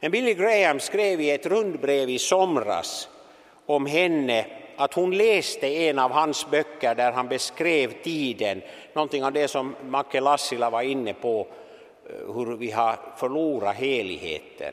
[0.00, 3.08] Men Billy Graham skrev i ett rundbrev i somras
[3.66, 9.32] om henne att hon läste en av hans böcker där han beskrev tiden, någonting av
[9.32, 11.46] det som Macke Lassila var inne på,
[12.06, 14.72] eh, hur vi har förlorat heligheten.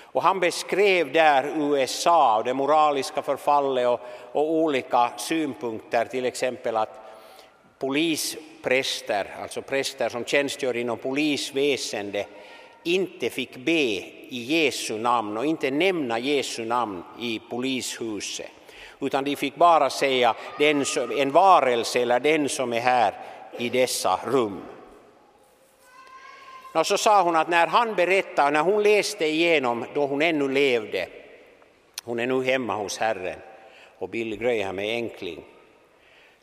[0.00, 4.00] Och han beskrev där USA och det moraliska förfallet och,
[4.32, 7.00] och olika synpunkter, till exempel att
[7.78, 12.26] polispräster, alltså präster som tjänstgör inom polisväsendet
[12.82, 18.50] inte fick be i Jesu namn och inte nämna Jesu namn i polishuset
[19.02, 23.14] utan de fick bara säga den som, en varelse eller den som är här
[23.58, 24.62] i dessa rum.
[26.74, 30.48] Och så sa hon att när han berättade, när hon läste igenom då hon ännu
[30.48, 31.08] levde,
[32.04, 33.38] hon är nu hemma hos Herren
[33.98, 35.44] och Billy Graham är enkling,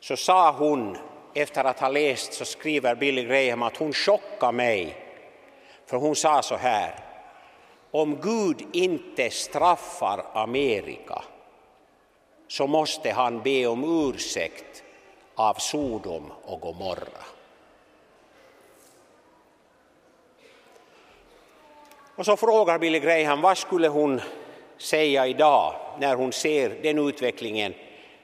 [0.00, 0.96] så sa hon
[1.34, 4.96] efter att ha läst så skriver Billy Graham att hon chockade mig
[5.86, 6.94] för hon sa så här
[7.90, 11.22] om Gud inte straffar Amerika
[12.50, 14.82] så måste han be om ursäkt
[15.34, 17.24] av Sodom och Gomorra.
[22.16, 24.20] Och så frågar Billy Graham vad skulle hon
[24.78, 27.74] säga idag när hon ser den utvecklingen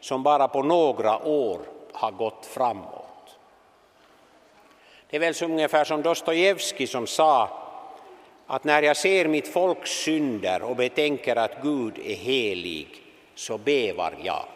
[0.01, 1.61] som bara på några år
[1.93, 3.39] har gått framåt.
[5.11, 7.49] Det är väl som ungefär som Dostojevskij som sa
[8.47, 13.06] att när jag ser mitt folks synder och betänker att Gud är helig
[13.37, 14.49] så bevar jag.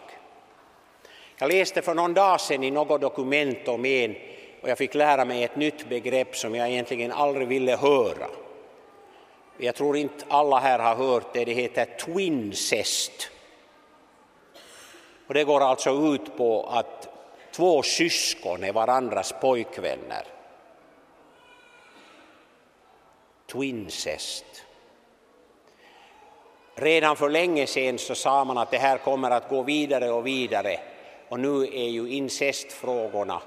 [1.36, 4.16] Jag läste för någon dag sedan i något dokument om en
[4.62, 8.26] och jag fick lära mig ett nytt begrepp som jag egentligen aldrig ville höra.
[9.56, 13.30] Jag tror inte alla här har hört det, det heter twincest.
[15.26, 17.08] Och det går alltså ut på att
[17.52, 20.26] två syskon är varandras pojkvänner.
[23.52, 24.64] Twincest.
[26.80, 30.26] Redan för länge sedan så sa man att det här kommer att gå vidare och
[30.26, 30.80] vidare
[31.28, 33.42] och nu är ju incestfrågorna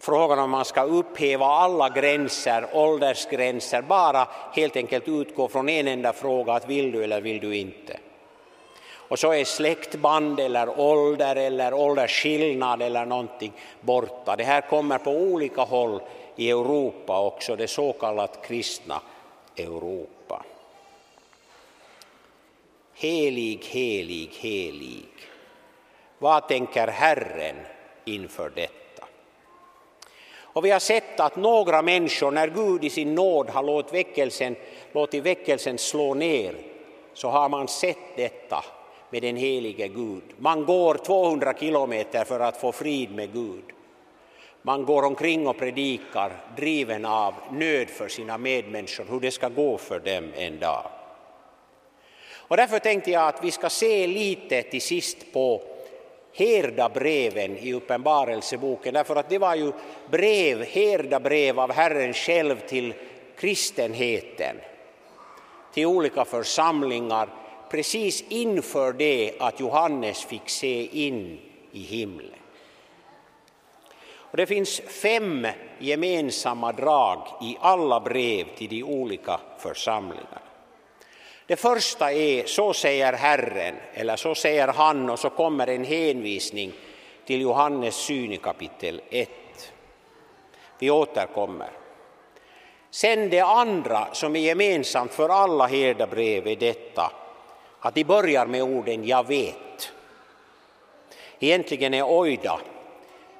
[0.00, 6.12] frågan om man ska upphäva alla gränser, åldersgränser, bara helt enkelt utgå från en enda
[6.12, 7.96] fråga, att vill du eller vill du inte?
[8.92, 14.36] Och så är släktband eller ålder eller åldersskillnad eller någonting borta.
[14.36, 16.00] Det här kommer på olika håll
[16.36, 19.00] i Europa också, det så kallat kristna
[19.56, 20.19] Europa.
[23.02, 25.08] Helig, helig, helig.
[26.18, 27.56] Vad tänker Herren
[28.04, 29.06] inför detta?
[30.38, 34.56] Och vi har sett att några människor, när Gud i sin nåd har låtit väckelsen,
[34.92, 36.54] låtit väckelsen slå ner,
[37.14, 38.64] så har man sett detta
[39.10, 40.22] med den helige Gud.
[40.36, 43.64] Man går 200 kilometer för att få frid med Gud.
[44.62, 49.78] Man går omkring och predikar driven av nöd för sina medmänniskor, hur det ska gå
[49.78, 50.99] för dem en dag.
[52.50, 55.62] Och därför tänkte jag att vi ska se lite till sist på
[56.32, 59.72] herdabreven i Uppenbarelseboken, därför att det var ju
[60.10, 62.94] brev, herdabrev av Herren själv till
[63.36, 64.56] kristenheten,
[65.74, 67.28] till olika församlingar,
[67.70, 71.38] precis inför det att Johannes fick se in
[71.72, 72.40] i himlen.
[74.12, 75.46] Och det finns fem
[75.78, 80.49] gemensamma drag i alla brev till de olika församlingarna.
[81.50, 86.72] Det första är så säger Herren, eller så säger han och så kommer en hänvisning
[87.26, 89.28] till Johannes syn i kapitel 1.
[90.78, 91.70] Vi återkommer.
[92.90, 97.12] Sen det andra som är gemensamt för alla herdabrev är detta
[97.80, 99.92] att de börjar med orden ”jag vet”.
[101.38, 102.60] Egentligen är oida,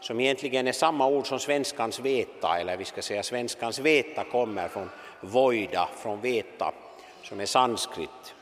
[0.00, 4.68] som egentligen är samma ord som svenskans veta, eller vi ska säga svenskans veta kommer
[4.68, 4.90] från
[5.20, 6.72] voida, från veta,
[7.22, 8.34] som är sanskrit.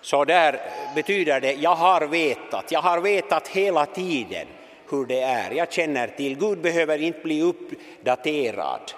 [0.00, 0.60] Så där
[0.94, 4.46] betyder det jag har vetat, jag har vetat hela tiden
[4.90, 5.50] hur det är.
[5.50, 8.92] Jag känner till, Gud behöver inte bli uppdaterad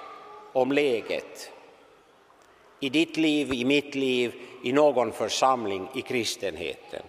[0.53, 1.51] om läget
[2.80, 4.34] i ditt liv, i mitt liv,
[4.64, 7.03] i någon församling i kristenheten.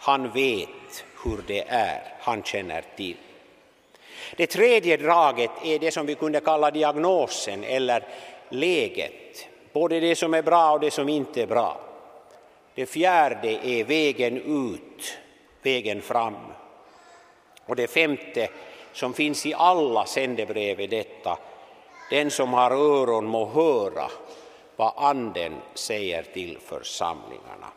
[0.00, 3.16] Han vet hur det är, han känner till.
[4.36, 8.04] Det tredje draget är det som vi kunde kalla diagnosen eller
[8.48, 11.80] läget, både det som är bra och det som inte är bra.
[12.74, 15.18] Det fjärde är vägen ut,
[15.62, 16.52] vägen fram.
[17.66, 18.48] Och det femte
[18.92, 21.38] som finns i alla sändebrev är detta,
[22.10, 24.10] den som har öron må höra
[24.76, 27.72] vad Anden säger till församlingarna.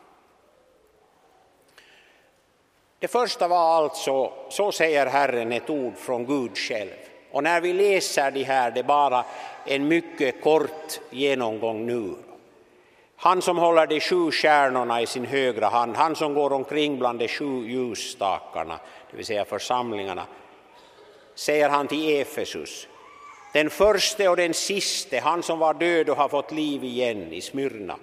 [2.98, 7.09] Det första var alltså, så säger Herren, ett ord från Gud själv.
[7.32, 9.24] Och när vi läser det här, det är bara
[9.64, 12.14] en mycket kort genomgång nu.
[13.16, 17.18] Han som håller de sju stjärnorna i sin högra hand, han som går omkring bland
[17.18, 18.78] de sju ljusstakarna,
[19.10, 20.26] det vill säga församlingarna,
[21.34, 22.88] säger han till Efesus.
[23.52, 27.40] Den förste och den siste, han som var död och har fått liv igen i
[27.40, 27.96] Smyrna.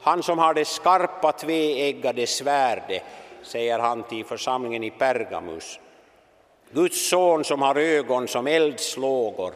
[0.00, 3.02] Han som har det skarpa tveeggade svärdet,
[3.42, 5.80] säger han till församlingen i Pergamus.
[6.72, 9.54] Guds son som har ögon som eldslågor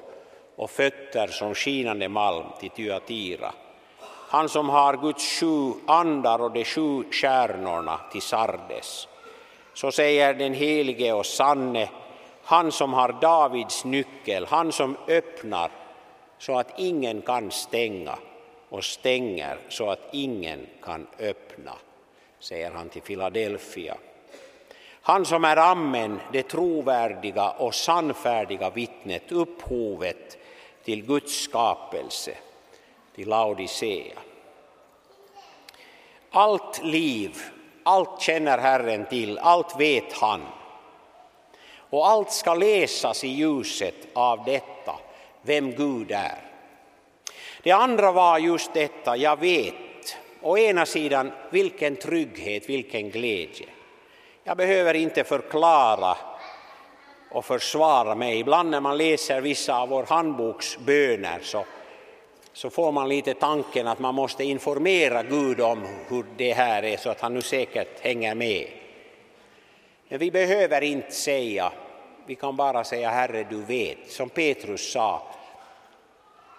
[0.57, 3.53] och fötter som skinande malm till Tyatira,
[4.29, 9.09] Han som har Guds sju andar och de sju stjärnorna till Sardes.
[9.75, 11.89] Så säger den helige och sanne
[12.45, 15.71] han som har Davids nyckel, han som öppnar
[16.39, 18.19] så att ingen kan stänga
[18.69, 21.73] och stänger så att ingen kan öppna,
[22.41, 23.97] säger han till Filadelfia.
[25.03, 30.39] Han som är Amen, det trovärdiga och sannfärdiga vittnet, upphovet
[30.85, 32.35] till Guds skapelse,
[33.15, 34.19] till Laodicea.
[36.31, 37.37] Allt liv,
[37.83, 40.41] allt känner Herren till, allt vet han
[41.93, 44.95] och allt ska läsas i ljuset av detta,
[45.43, 46.39] vem Gud är.
[47.63, 49.75] Det andra var just detta, jag vet.
[50.41, 53.67] Å ena sidan, vilken trygghet, vilken glädje.
[54.45, 56.17] Jag behöver inte förklara
[57.31, 58.39] och försvara mig.
[58.39, 61.65] Ibland när man läser vissa av vår handboks böner så,
[62.53, 66.97] så får man lite tanken att man måste informera Gud om hur det här är
[66.97, 68.67] så att han nu säkert hänger med.
[70.09, 71.73] Men vi behöver inte säga,
[72.27, 75.23] vi kan bara säga Herre du vet, som Petrus sa,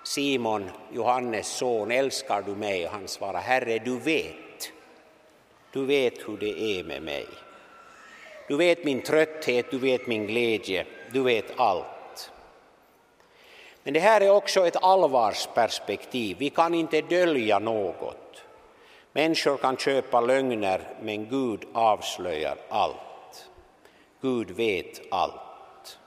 [0.04, 2.86] Simon, Johannes son, älskar du mig?
[2.86, 4.72] Och han svarar Herre du vet,
[5.72, 7.26] du vet hur det är med mig.
[8.48, 12.32] Du vet min trötthet, du vet min glädje, du vet allt.
[13.84, 18.44] Men det här är också ett allvarsperspektiv, vi kan inte dölja något.
[19.12, 23.50] Människor kan köpa lögner, men Gud avslöjar allt.
[24.22, 26.00] Gud vet allt.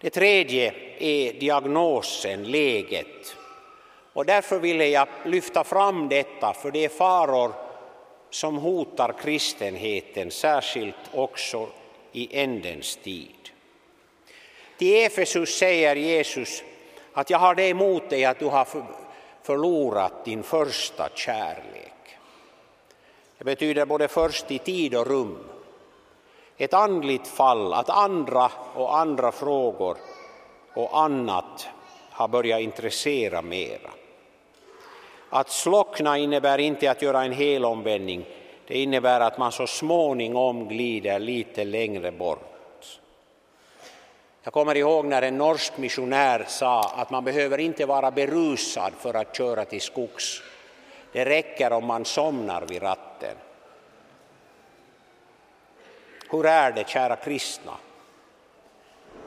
[0.00, 3.36] Det tredje är diagnosen, läget.
[4.12, 7.65] Och därför ville jag lyfta fram detta, för det är faror
[8.36, 11.68] som hotar kristenheten, särskilt också
[12.12, 13.50] i ändens tid.
[14.78, 16.62] Till Efesus säger Jesus
[17.12, 18.68] att jag har det emot dig att du har
[19.42, 22.18] förlorat din första kärlek.
[23.38, 25.38] Det betyder både först i tid och rum.
[26.56, 29.96] Ett andligt fall, att andra och andra frågor
[30.74, 31.68] och annat
[32.10, 33.90] har börjat intressera mera.
[35.30, 38.26] Att slockna innebär inte att göra en hel omvändning,
[38.66, 42.52] det innebär att man så småningom glider lite längre bort.
[44.42, 49.14] Jag kommer ihåg när en norsk missionär sa att man behöver inte vara berusad för
[49.14, 50.42] att köra till skogs.
[51.12, 53.36] Det räcker om man somnar vid ratten.
[56.30, 57.72] Hur är det, kära kristna?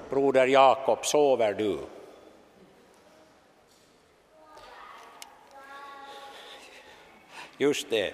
[0.09, 1.79] Broder Jakob, sover du?
[7.61, 8.13] Just det.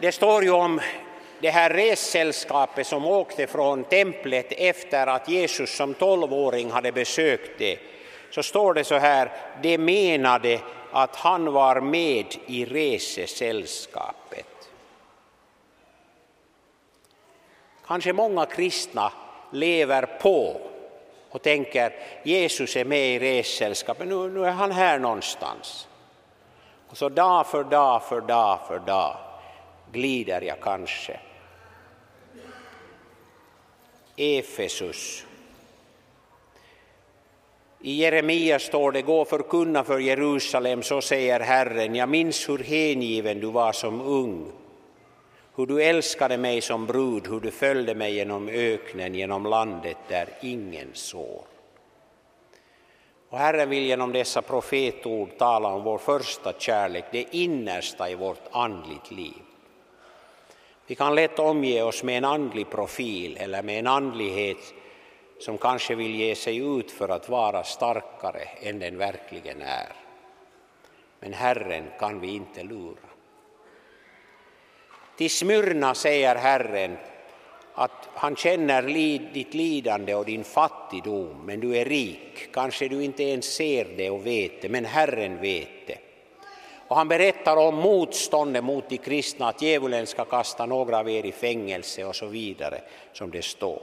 [0.00, 0.80] Det står ju om
[1.40, 7.78] det här ressällskapet som åkte från templet efter att Jesus som tolvåring hade besökt det.
[8.30, 10.60] Så står det så här, de menade
[10.92, 14.70] att han var med i resesällskapet.
[17.86, 19.12] Kanske många kristna
[19.52, 20.60] lever på
[21.30, 21.92] och tänker
[22.22, 25.88] Jesus är med i ressällskapet, nu, nu är han här någonstans.
[26.94, 29.16] Och så dag för dag för dag för dag
[29.92, 31.20] glider jag kanske.
[34.16, 35.26] Efesus.
[37.80, 43.40] I Jeremia står det, gå förkunna för Jerusalem, så säger Herren, jag minns hur hängiven
[43.40, 44.52] du var som ung,
[45.56, 50.28] hur du älskade mig som brud, hur du följde mig genom öknen, genom landet där
[50.42, 51.53] ingen sår.
[53.34, 58.42] Och Herren vill genom dessa profetord tala om vår första kärlek, det innersta i vårt
[58.50, 59.42] andligt liv.
[60.86, 64.74] Vi kan lätt omge oss med en andlig profil eller med en andlighet
[65.40, 69.92] som kanske vill ge sig ut för att vara starkare än den verkligen är.
[71.20, 73.08] Men Herren kan vi inte lura.
[75.16, 76.96] Till Smyrna säger Herren
[77.74, 78.82] att han känner
[79.32, 82.52] ditt lidande och din fattigdom, men du är rik.
[82.52, 85.98] Kanske du inte ens ser det och vet det, men Herren vet det.
[86.88, 91.26] Och han berättar om motståndet mot de kristna, att djävulen ska kasta några av er
[91.26, 92.80] i fängelse och så vidare,
[93.12, 93.82] som det står.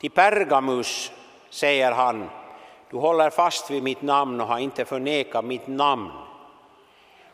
[0.00, 1.12] Till Pergamus
[1.50, 2.30] säger han,
[2.90, 6.10] du håller fast vid mitt namn och har inte förnekat mitt namn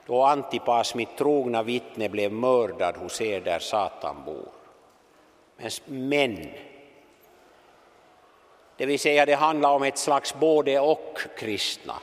[0.07, 4.49] då Antipas, mitt trogna vittne, blev mördad hos er där Satan bor.
[5.87, 6.49] Men,
[8.77, 11.95] det vill säga det handlar om ett slags både och kristna.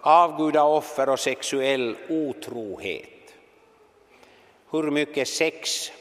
[0.00, 3.08] Avgudaoffer och sexuell otrohet.
[4.70, 5.92] Hur mycket sex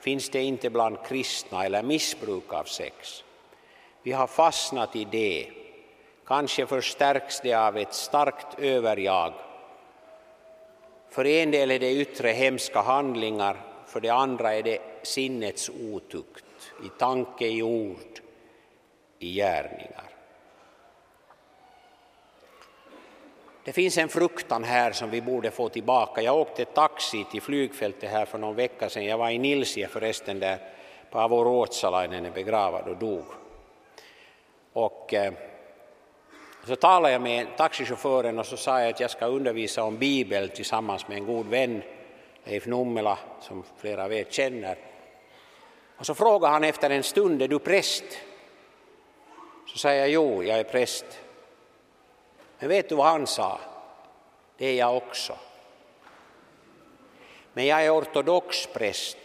[0.00, 3.24] finns det inte bland kristna eller missbruk av sex?
[4.02, 5.50] Vi har fastnat i det.
[6.26, 9.32] Kanske förstärks det av ett starkt överjag
[11.14, 13.56] för en del är det yttre hemska handlingar,
[13.86, 16.44] för det andra är det sinnets otukt
[16.84, 18.20] i tanke, i ord,
[19.18, 20.04] i gärningar.
[23.64, 26.22] Det finns en fruktan här som vi borde få tillbaka.
[26.22, 29.04] Jag åkte taxi till flygfältet här för någon vecka sedan.
[29.04, 30.58] Jag var i Nilsie förresten där
[31.10, 33.24] Paavo Ruotsalainen är begravad och dog.
[34.72, 35.32] Och, eh,
[36.66, 40.48] så talade jag med taxichauffören och så sa jag att jag ska undervisa om Bibeln
[40.48, 41.82] tillsammans med en god vän,
[42.44, 44.78] Leif Nummela, som flera av er känner.
[45.96, 48.04] Och så frågade han efter en stund, är du präst?
[49.66, 51.04] Så sa jag, jo, jag är präst.
[52.58, 53.60] Men vet du vad han sa?
[54.56, 55.36] Det är jag också.
[57.52, 59.18] Men jag är ortodox präst.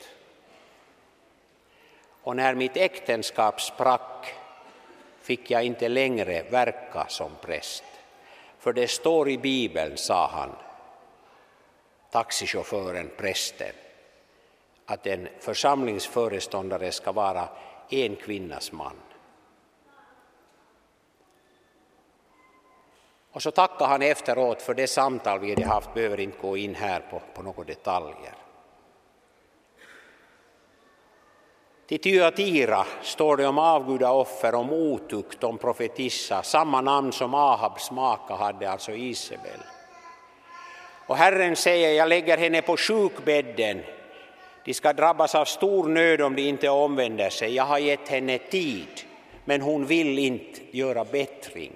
[2.24, 4.36] Och när mitt äktenskap sprack
[5.30, 7.84] fick jag inte längre verka som präst.
[8.60, 10.56] För det står i Bibeln, sa han,
[12.12, 13.74] taxichauffören, prästen,
[14.86, 17.50] att en församlingsföreståndare ska vara
[17.90, 18.96] en kvinnas man.
[23.32, 26.76] Och så tackade han efteråt för det samtal vi hade haft, behöver inte gå in
[26.76, 28.49] här på, på några detaljer.
[31.90, 38.36] Till Tyatira står det om avgudaoffer, om otukt, om profetissa, samma namn som Ahabs maka
[38.36, 39.60] hade, alltså Isabel.
[41.08, 43.82] Och Herren säger, jag lägger henne på sjukbädden,
[44.66, 47.56] De ska drabbas av stor nöd om de inte omvänder sig.
[47.56, 49.02] Jag har gett henne tid,
[49.46, 51.74] men hon vill inte göra bättring.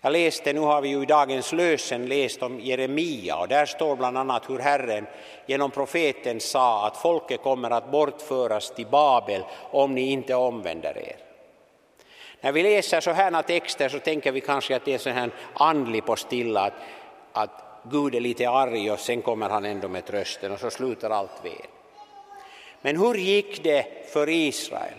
[0.00, 3.96] Jag läste, nu har vi ju i dagens lösen läst om Jeremia och där står
[3.96, 5.06] bland annat hur Herren
[5.46, 11.16] genom profeten sa att folket kommer att bortföras till Babel om ni inte omvänder er.
[12.40, 16.06] När vi läser så texter så tänker vi kanske att det är så här andlig
[16.06, 16.74] på stilla, att,
[17.32, 21.10] att Gud är lite arg och sen kommer han ändå med trösten och så slutar
[21.10, 21.66] allt väl.
[22.80, 24.94] Men hur gick det för Israel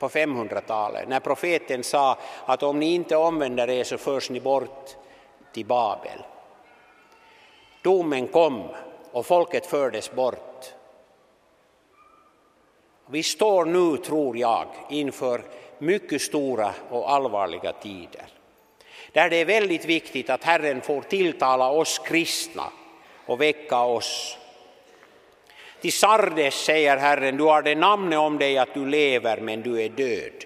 [0.00, 4.96] på 500-talet när profeten sa att om ni inte omvänder er så förs ni bort
[5.52, 6.22] till Babel?
[7.82, 8.68] Domen kom
[9.12, 10.72] och folket fördes bort.
[13.06, 15.42] Vi står nu, tror jag, inför
[15.78, 18.26] mycket stora och allvarliga tider
[19.12, 22.64] där det är väldigt viktigt att Herren får tilltala oss kristna
[23.26, 24.38] och väcka oss.
[25.80, 29.82] Till Sardes säger Herren, du har det namnet om dig att du lever men du
[29.82, 30.44] är död.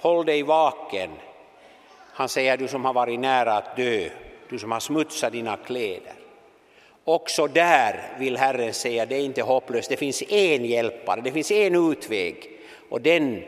[0.00, 1.10] Håll dig vaken.
[2.12, 4.08] Han säger, du som har varit nära att dö,
[4.48, 6.14] du som har smutsat dina kläder.
[7.04, 11.50] Också där vill Herren säga, det är inte hopplöst, det finns en hjälpare, det finns
[11.50, 12.50] en utväg
[12.88, 13.42] och den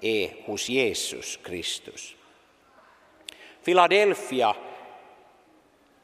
[0.00, 2.16] är hos Jesus Kristus.
[3.64, 4.56] Philadelphia,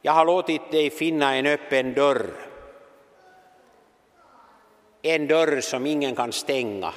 [0.02, 2.30] jag har låtit dig finna en öppen dörr.
[5.02, 6.94] En dörr som ingen kan stänga.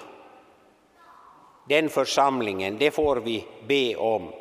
[1.69, 4.33] Den församlingen, det får vi be om.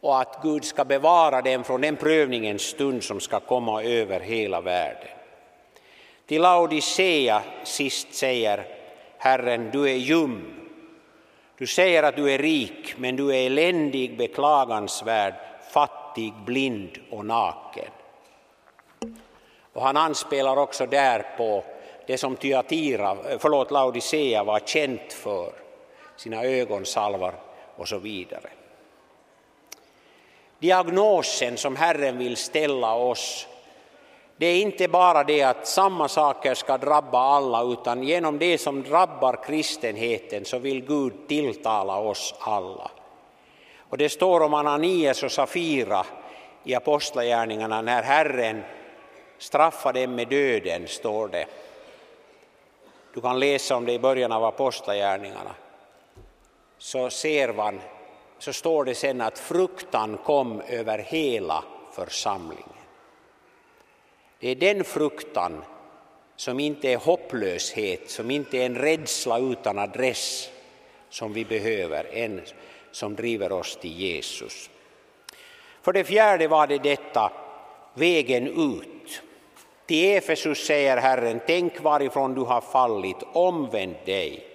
[0.00, 4.60] Och att Gud ska bevara den från den prövningens stund som ska komma över hela
[4.60, 5.08] världen.
[6.26, 8.66] Till Laodicea sist säger
[9.18, 10.62] Herren, du är ljum
[11.62, 15.34] du säger att du är rik, men du är eländig, beklagansvärd,
[15.72, 16.01] fattig,
[16.44, 17.90] blind och naken.
[19.72, 21.64] Och han anspelar också där på
[22.06, 25.52] det som Tyatira, eh, förlåt, Laodicea var känt för,
[26.16, 27.34] sina ögonsalvar
[27.76, 28.50] och så vidare.
[30.58, 33.46] Diagnosen som Herren vill ställa oss
[34.42, 38.82] det är inte bara det att samma saker ska drabba alla utan genom det som
[38.82, 42.90] drabbar kristenheten så vill Gud tilltala oss alla.
[43.92, 46.06] Och det står om Ananias och Safira
[46.64, 48.62] i Apostlagärningarna när Herren
[49.38, 51.46] straffade dem med döden, står det.
[53.14, 55.54] Du kan läsa om det i början av Apostlagärningarna.
[56.78, 57.80] Så ser man,
[58.38, 62.68] så står det sen att fruktan kom över hela församlingen.
[64.38, 65.64] Det är den fruktan
[66.36, 70.50] som inte är hopplöshet, som inte är en rädsla utan adress
[71.12, 72.40] som vi behöver, en
[72.90, 74.70] som driver oss till Jesus.
[75.82, 77.32] För det fjärde var det detta,
[77.94, 79.22] vägen ut.
[79.86, 84.46] Till Efesus säger Herren, tänk varifrån du har fallit, omvänd dig,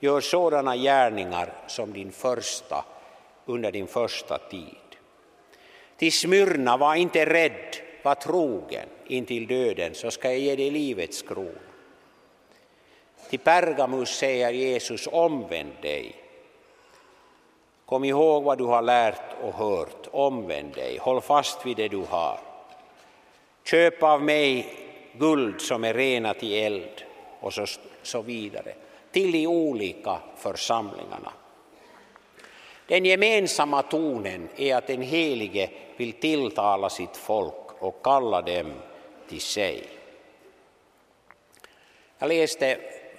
[0.00, 2.84] gör sådana gärningar som din första,
[3.46, 4.88] under din första tid.
[5.96, 11.22] Till Smyrna, var inte rädd, var trogen intill döden så ska jag ge dig livets
[11.22, 11.67] krona.
[13.30, 16.14] Till Pergamus säger Jesus omvänd dig.
[17.86, 22.04] Kom ihåg vad du har lärt och hört, omvänd dig, håll fast vid det du
[22.08, 22.38] har.
[23.64, 24.66] Köp av mig
[25.12, 27.04] guld som är renat i eld
[27.40, 27.66] och så,
[28.02, 28.74] så vidare
[29.10, 31.32] till de olika församlingarna.
[32.86, 38.72] Den gemensamma tonen är att den helige vill tilltala sitt folk och kalla dem
[39.28, 39.82] till sig.
[42.18, 42.78] Jag läste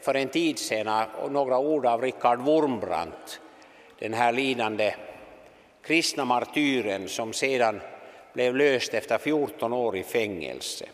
[0.10, 3.42] för en tid sedan några ord av Richard Wurmbrandt,
[4.00, 4.94] den här lidande
[5.84, 7.82] kristna martyren som sedan
[8.34, 10.86] blev löst efter 14 år i fängelse.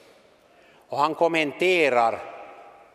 [0.89, 2.19] Och han kommenterar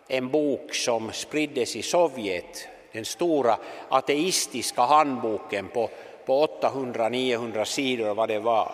[0.08, 3.56] en bok som spriddes i Sovjet, den stora
[3.88, 5.90] ateistiska handboken på,
[6.26, 8.72] på 800-900 sidor vad det var.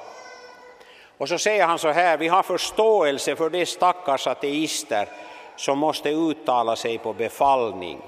[1.18, 5.08] Och så säger han så här, vi har förståelse för de stackars ateister
[5.56, 7.98] som måste uttala sig på befallning.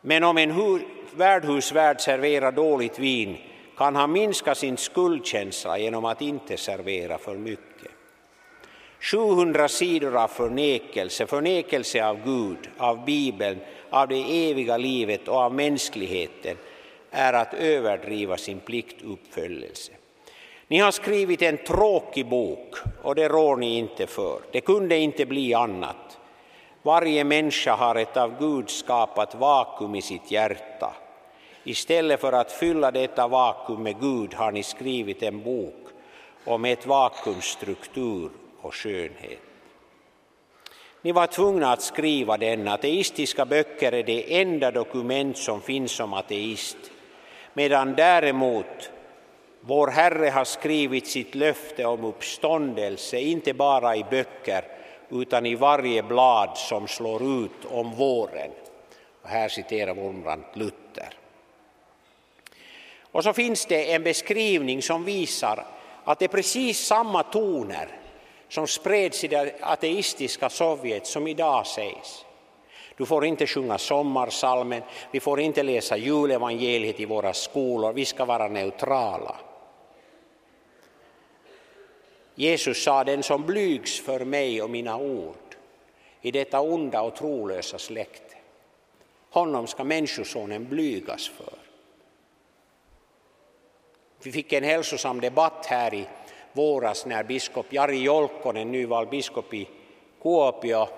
[0.00, 0.80] Men om en
[1.16, 3.36] värdhusvärd serverar dåligt vin
[3.76, 7.90] kan han minska sin skuldkänsla genom att inte servera för mycket.
[9.00, 15.54] 700 sidor av förnekelse, förnekelse av Gud, av Bibeln, av det eviga livet och av
[15.54, 16.56] mänskligheten
[17.10, 19.92] är att överdriva sin pliktuppföljelse.
[20.70, 24.40] Ni har skrivit en tråkig bok och det rår ni inte för.
[24.52, 26.18] Det kunde inte bli annat.
[26.82, 30.94] Varje människa har ett av Gud skapat vakuum i sitt hjärta.
[31.64, 35.88] Istället för att fylla detta vakuum med Gud har ni skrivit en bok
[36.44, 39.40] om ett vakuums struktur och skönhet.
[41.02, 42.68] Ni var tvungna att skriva den.
[42.68, 46.78] Ateistiska böcker är det enda dokument som finns om ateist.
[47.54, 48.90] Medan däremot
[49.60, 54.64] vår Herre har skrivit sitt löfte om uppståndelse, inte bara i böcker
[55.10, 58.50] utan i varje blad som slår ut om våren.
[59.22, 61.14] Och här citerar Wormbrandt Luther.
[63.12, 65.66] Och så finns det en beskrivning som visar
[66.04, 67.88] att det är precis samma toner
[68.48, 72.24] som spreds i det ateistiska Sovjet som idag sägs.
[72.96, 78.24] Du får inte sjunga sommarsalmen, vi får inte läsa julevangeliet i våra skolor, vi ska
[78.24, 79.36] vara neutrala.
[82.40, 85.56] Jesus sa, den som blygs för mig och mina ord
[86.20, 88.36] i detta onda och trolösa släkte,
[89.30, 91.58] honom ska Människosonen blygas för.
[94.22, 96.06] Vi fick en hälsosam debatt här i
[96.52, 99.68] våras när biskop Jari Jolkkonen, nyvald biskop i
[100.22, 100.88] Kuopio,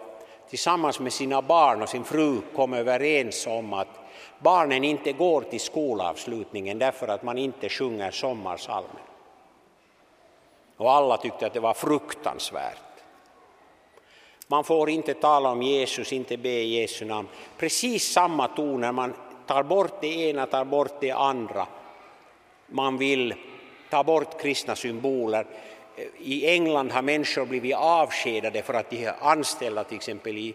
[0.49, 4.01] tillsammans med sina barn och sin fru kom överens om att
[4.38, 9.11] barnen inte går till skolavslutningen därför att man inte sjunger sommarsalmen.
[10.83, 12.76] Och alla tyckte att det var fruktansvärt.
[14.47, 17.28] Man får inte tala om Jesus, inte be i Jesu namn.
[17.59, 19.14] Precis samma toner, man
[19.47, 21.66] tar bort det ena, tar bort det andra.
[22.66, 23.35] Man vill
[23.91, 25.47] ta bort kristna symboler.
[26.18, 30.55] I England har människor blivit avskedade för att de anställda till exempel i,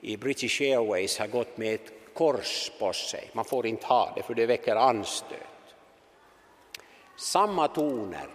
[0.00, 3.30] i British Airways har gått med ett kors på sig.
[3.32, 5.40] Man får inte ha det för det väcker anstöt.
[7.16, 8.26] Samma toner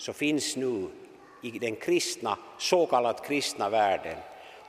[0.00, 0.88] så finns nu
[1.42, 4.16] i den kristna, så kallat kristna världen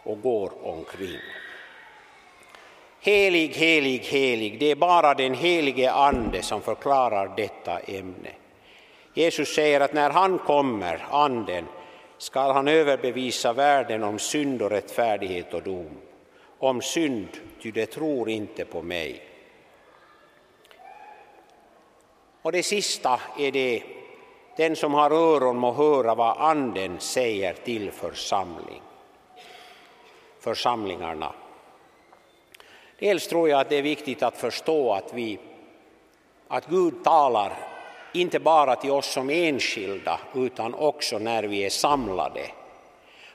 [0.03, 1.19] och går omkring.
[2.99, 8.29] Helig, helig, helig, det är bara den helige Ande som förklarar detta ämne.
[9.13, 11.65] Jesus säger att när han kommer, Anden,
[12.17, 15.97] skall han överbevisa världen om synd och rättfärdighet och dom.
[16.57, 17.27] Om synd,
[17.61, 19.23] ty de tror inte på mig.
[22.41, 23.84] Och det sista är det
[24.55, 28.81] den som har öron må höra vad Anden säger till församling.
[30.39, 31.33] församlingarna.
[32.99, 35.39] Dels tror jag att det är viktigt att förstå att, vi,
[36.47, 37.53] att Gud talar
[38.13, 42.51] inte bara till oss som enskilda utan också när vi är samlade.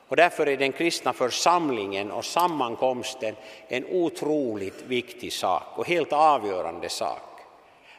[0.09, 3.35] Och därför är den kristna församlingen och sammankomsten
[3.69, 7.36] en otroligt viktig sak och helt avgörande sak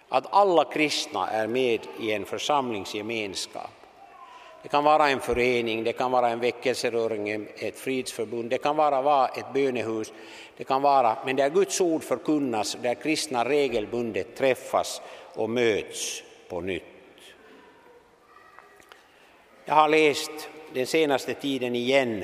[0.10, 3.72] att alla kristna är med i en församlingsgemenskap.
[4.64, 9.28] Det kan vara en förening, det kan vara en väckelseröring, ett fridsförbund, det kan vara
[9.28, 10.14] ett bönehus,
[10.58, 15.02] det kan vara, men där Guds ord förkunnas, där kristna regelbundet träffas
[15.34, 16.84] och möts på nytt.
[19.66, 22.24] Jag har läst den senaste tiden igen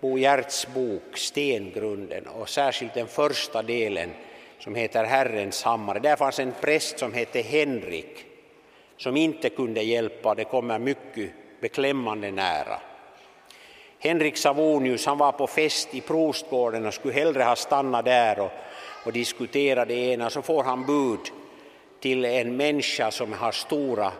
[0.00, 4.10] Bo Giertz bok Stengrunden och särskilt den första delen
[4.58, 5.98] som heter Herrens hammare.
[5.98, 8.24] Där fanns en präst som hette Henrik
[8.98, 11.30] som inte kunde hjälpa, det kommer mycket
[11.60, 12.80] beklämmande nära.
[13.98, 18.50] Henrik Savonius han var på fest i Prostgården och skulle hellre ha stannat där och,
[19.04, 21.20] och diskutera det ena, så får han bud
[22.00, 24.12] till en människa som har stora,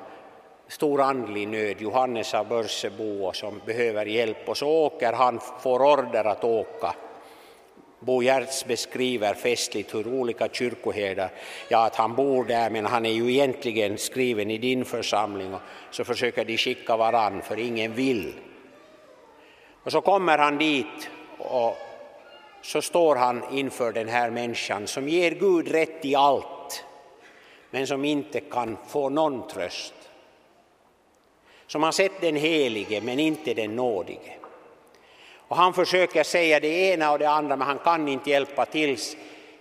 [0.68, 6.24] stor andlig nöd, Johannes av Börsebo, som behöver hjälp och så åker han, får order
[6.24, 6.94] att åka
[8.00, 11.30] Bo Giertz beskriver festligt hur olika kyrkoherdar,
[11.68, 15.60] ja att han bor där men han är ju egentligen skriven i din församling och
[15.90, 18.34] så försöker de skicka varann för ingen vill.
[19.82, 21.76] Och så kommer han dit och
[22.62, 26.84] så står han inför den här människan som ger Gud rätt i allt
[27.70, 29.94] men som inte kan få någon tröst.
[31.66, 34.37] Som har sett den helige men inte den nådige.
[35.48, 39.16] Och han försöker säga det ena och det andra men han kan inte hjälpa tills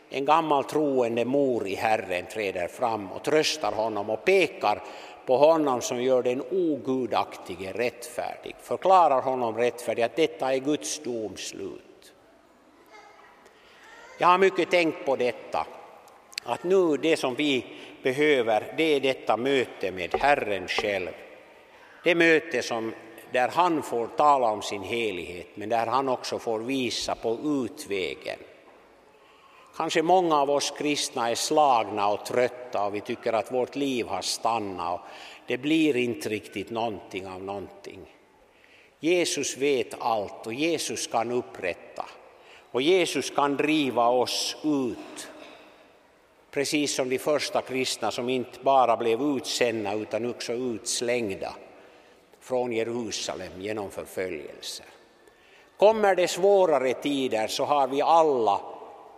[0.10, 4.84] en gammal troende mor i Herren träder fram och tröstar honom och pekar
[5.26, 12.14] på honom som gör den ogudaktige rättfärdig, förklarar honom rättfärdig att detta är Guds domslut.
[14.18, 15.68] Jag har mycket tänkt på detta,
[16.44, 17.66] att nu det som vi
[18.04, 21.10] behöver det är detta möte med Herren själv.
[22.04, 22.94] Det möte som
[23.32, 28.40] där han får tala om sin helighet men där han också får visa på utvägen.
[29.76, 34.08] Kanske många av oss kristna är slagna och trötta och vi tycker att vårt liv
[34.08, 35.08] har stannat och
[35.48, 38.00] det blir inte riktigt någonting av någonting.
[39.00, 42.06] Jesus vet allt och Jesus kan upprätta
[42.72, 45.28] och Jesus kan driva oss ut.
[46.52, 51.54] Precis som de första kristna som inte bara blev utsända utan också utslängda
[52.48, 54.86] från Jerusalem genom förföljelser.
[55.78, 58.62] Kommer det svårare tider så har vi alla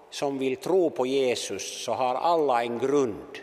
[0.10, 3.40] som vill tro på Jesus, så har alla en grund.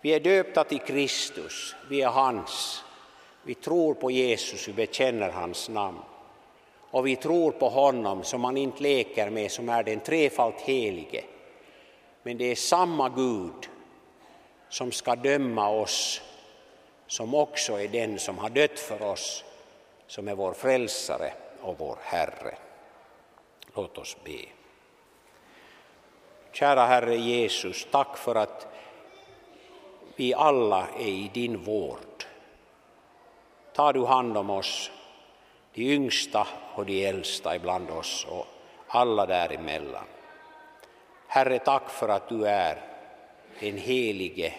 [0.00, 2.84] Vi är döpta till Kristus, vi är hans.
[3.42, 5.98] Vi tror på Jesus, vi bekänner hans namn.
[6.90, 11.24] Och vi tror på honom som man inte leker med, som är den trefalt helige.
[12.22, 13.68] Men det är samma Gud
[14.68, 16.22] som ska döma oss,
[17.14, 19.44] som också är den som har dött för oss,
[20.06, 22.54] som är vår frälsare och vår Herre.
[23.74, 24.38] Låt oss be.
[26.52, 28.66] Kära Herre Jesus, tack för att
[30.16, 32.24] vi alla är i din vård.
[33.72, 34.90] Ta du hand om oss,
[35.74, 38.46] de yngsta och de äldsta ibland oss och
[38.88, 40.06] alla däremellan.
[41.26, 42.80] Herre, tack för att du är
[43.60, 44.54] den helige,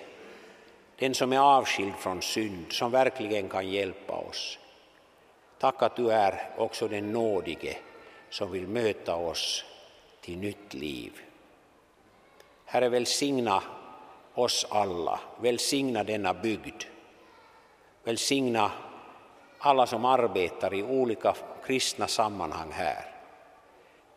[0.99, 4.59] den som är avskild från synd, som verkligen kan hjälpa oss.
[5.59, 7.77] Tack att du är också den nådige
[8.29, 9.65] som vill möta oss
[10.21, 11.21] till nytt liv.
[12.65, 13.63] Herre, välsigna
[14.33, 16.83] oss alla, välsigna denna bygd,
[18.03, 18.71] välsigna
[19.59, 21.35] alla som arbetar i olika
[21.65, 23.11] kristna sammanhang här.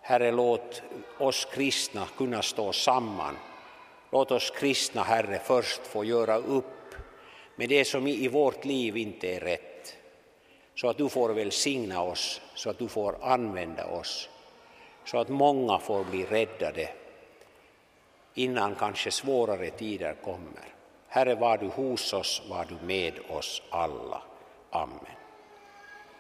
[0.01, 0.83] Herre, låt
[1.19, 3.37] oss kristna kunna stå samman.
[4.11, 6.95] Låt oss kristna, Herre, först få göra upp
[7.57, 9.97] med det som i vårt liv inte är rätt.
[10.75, 14.29] Så att du får välsigna oss, så att du får använda oss,
[15.05, 16.89] så att många får bli räddade
[18.35, 20.75] innan kanske svårare tider kommer.
[21.09, 24.23] Herre, var du hos oss, var du med oss alla.
[24.71, 25.18] Amen.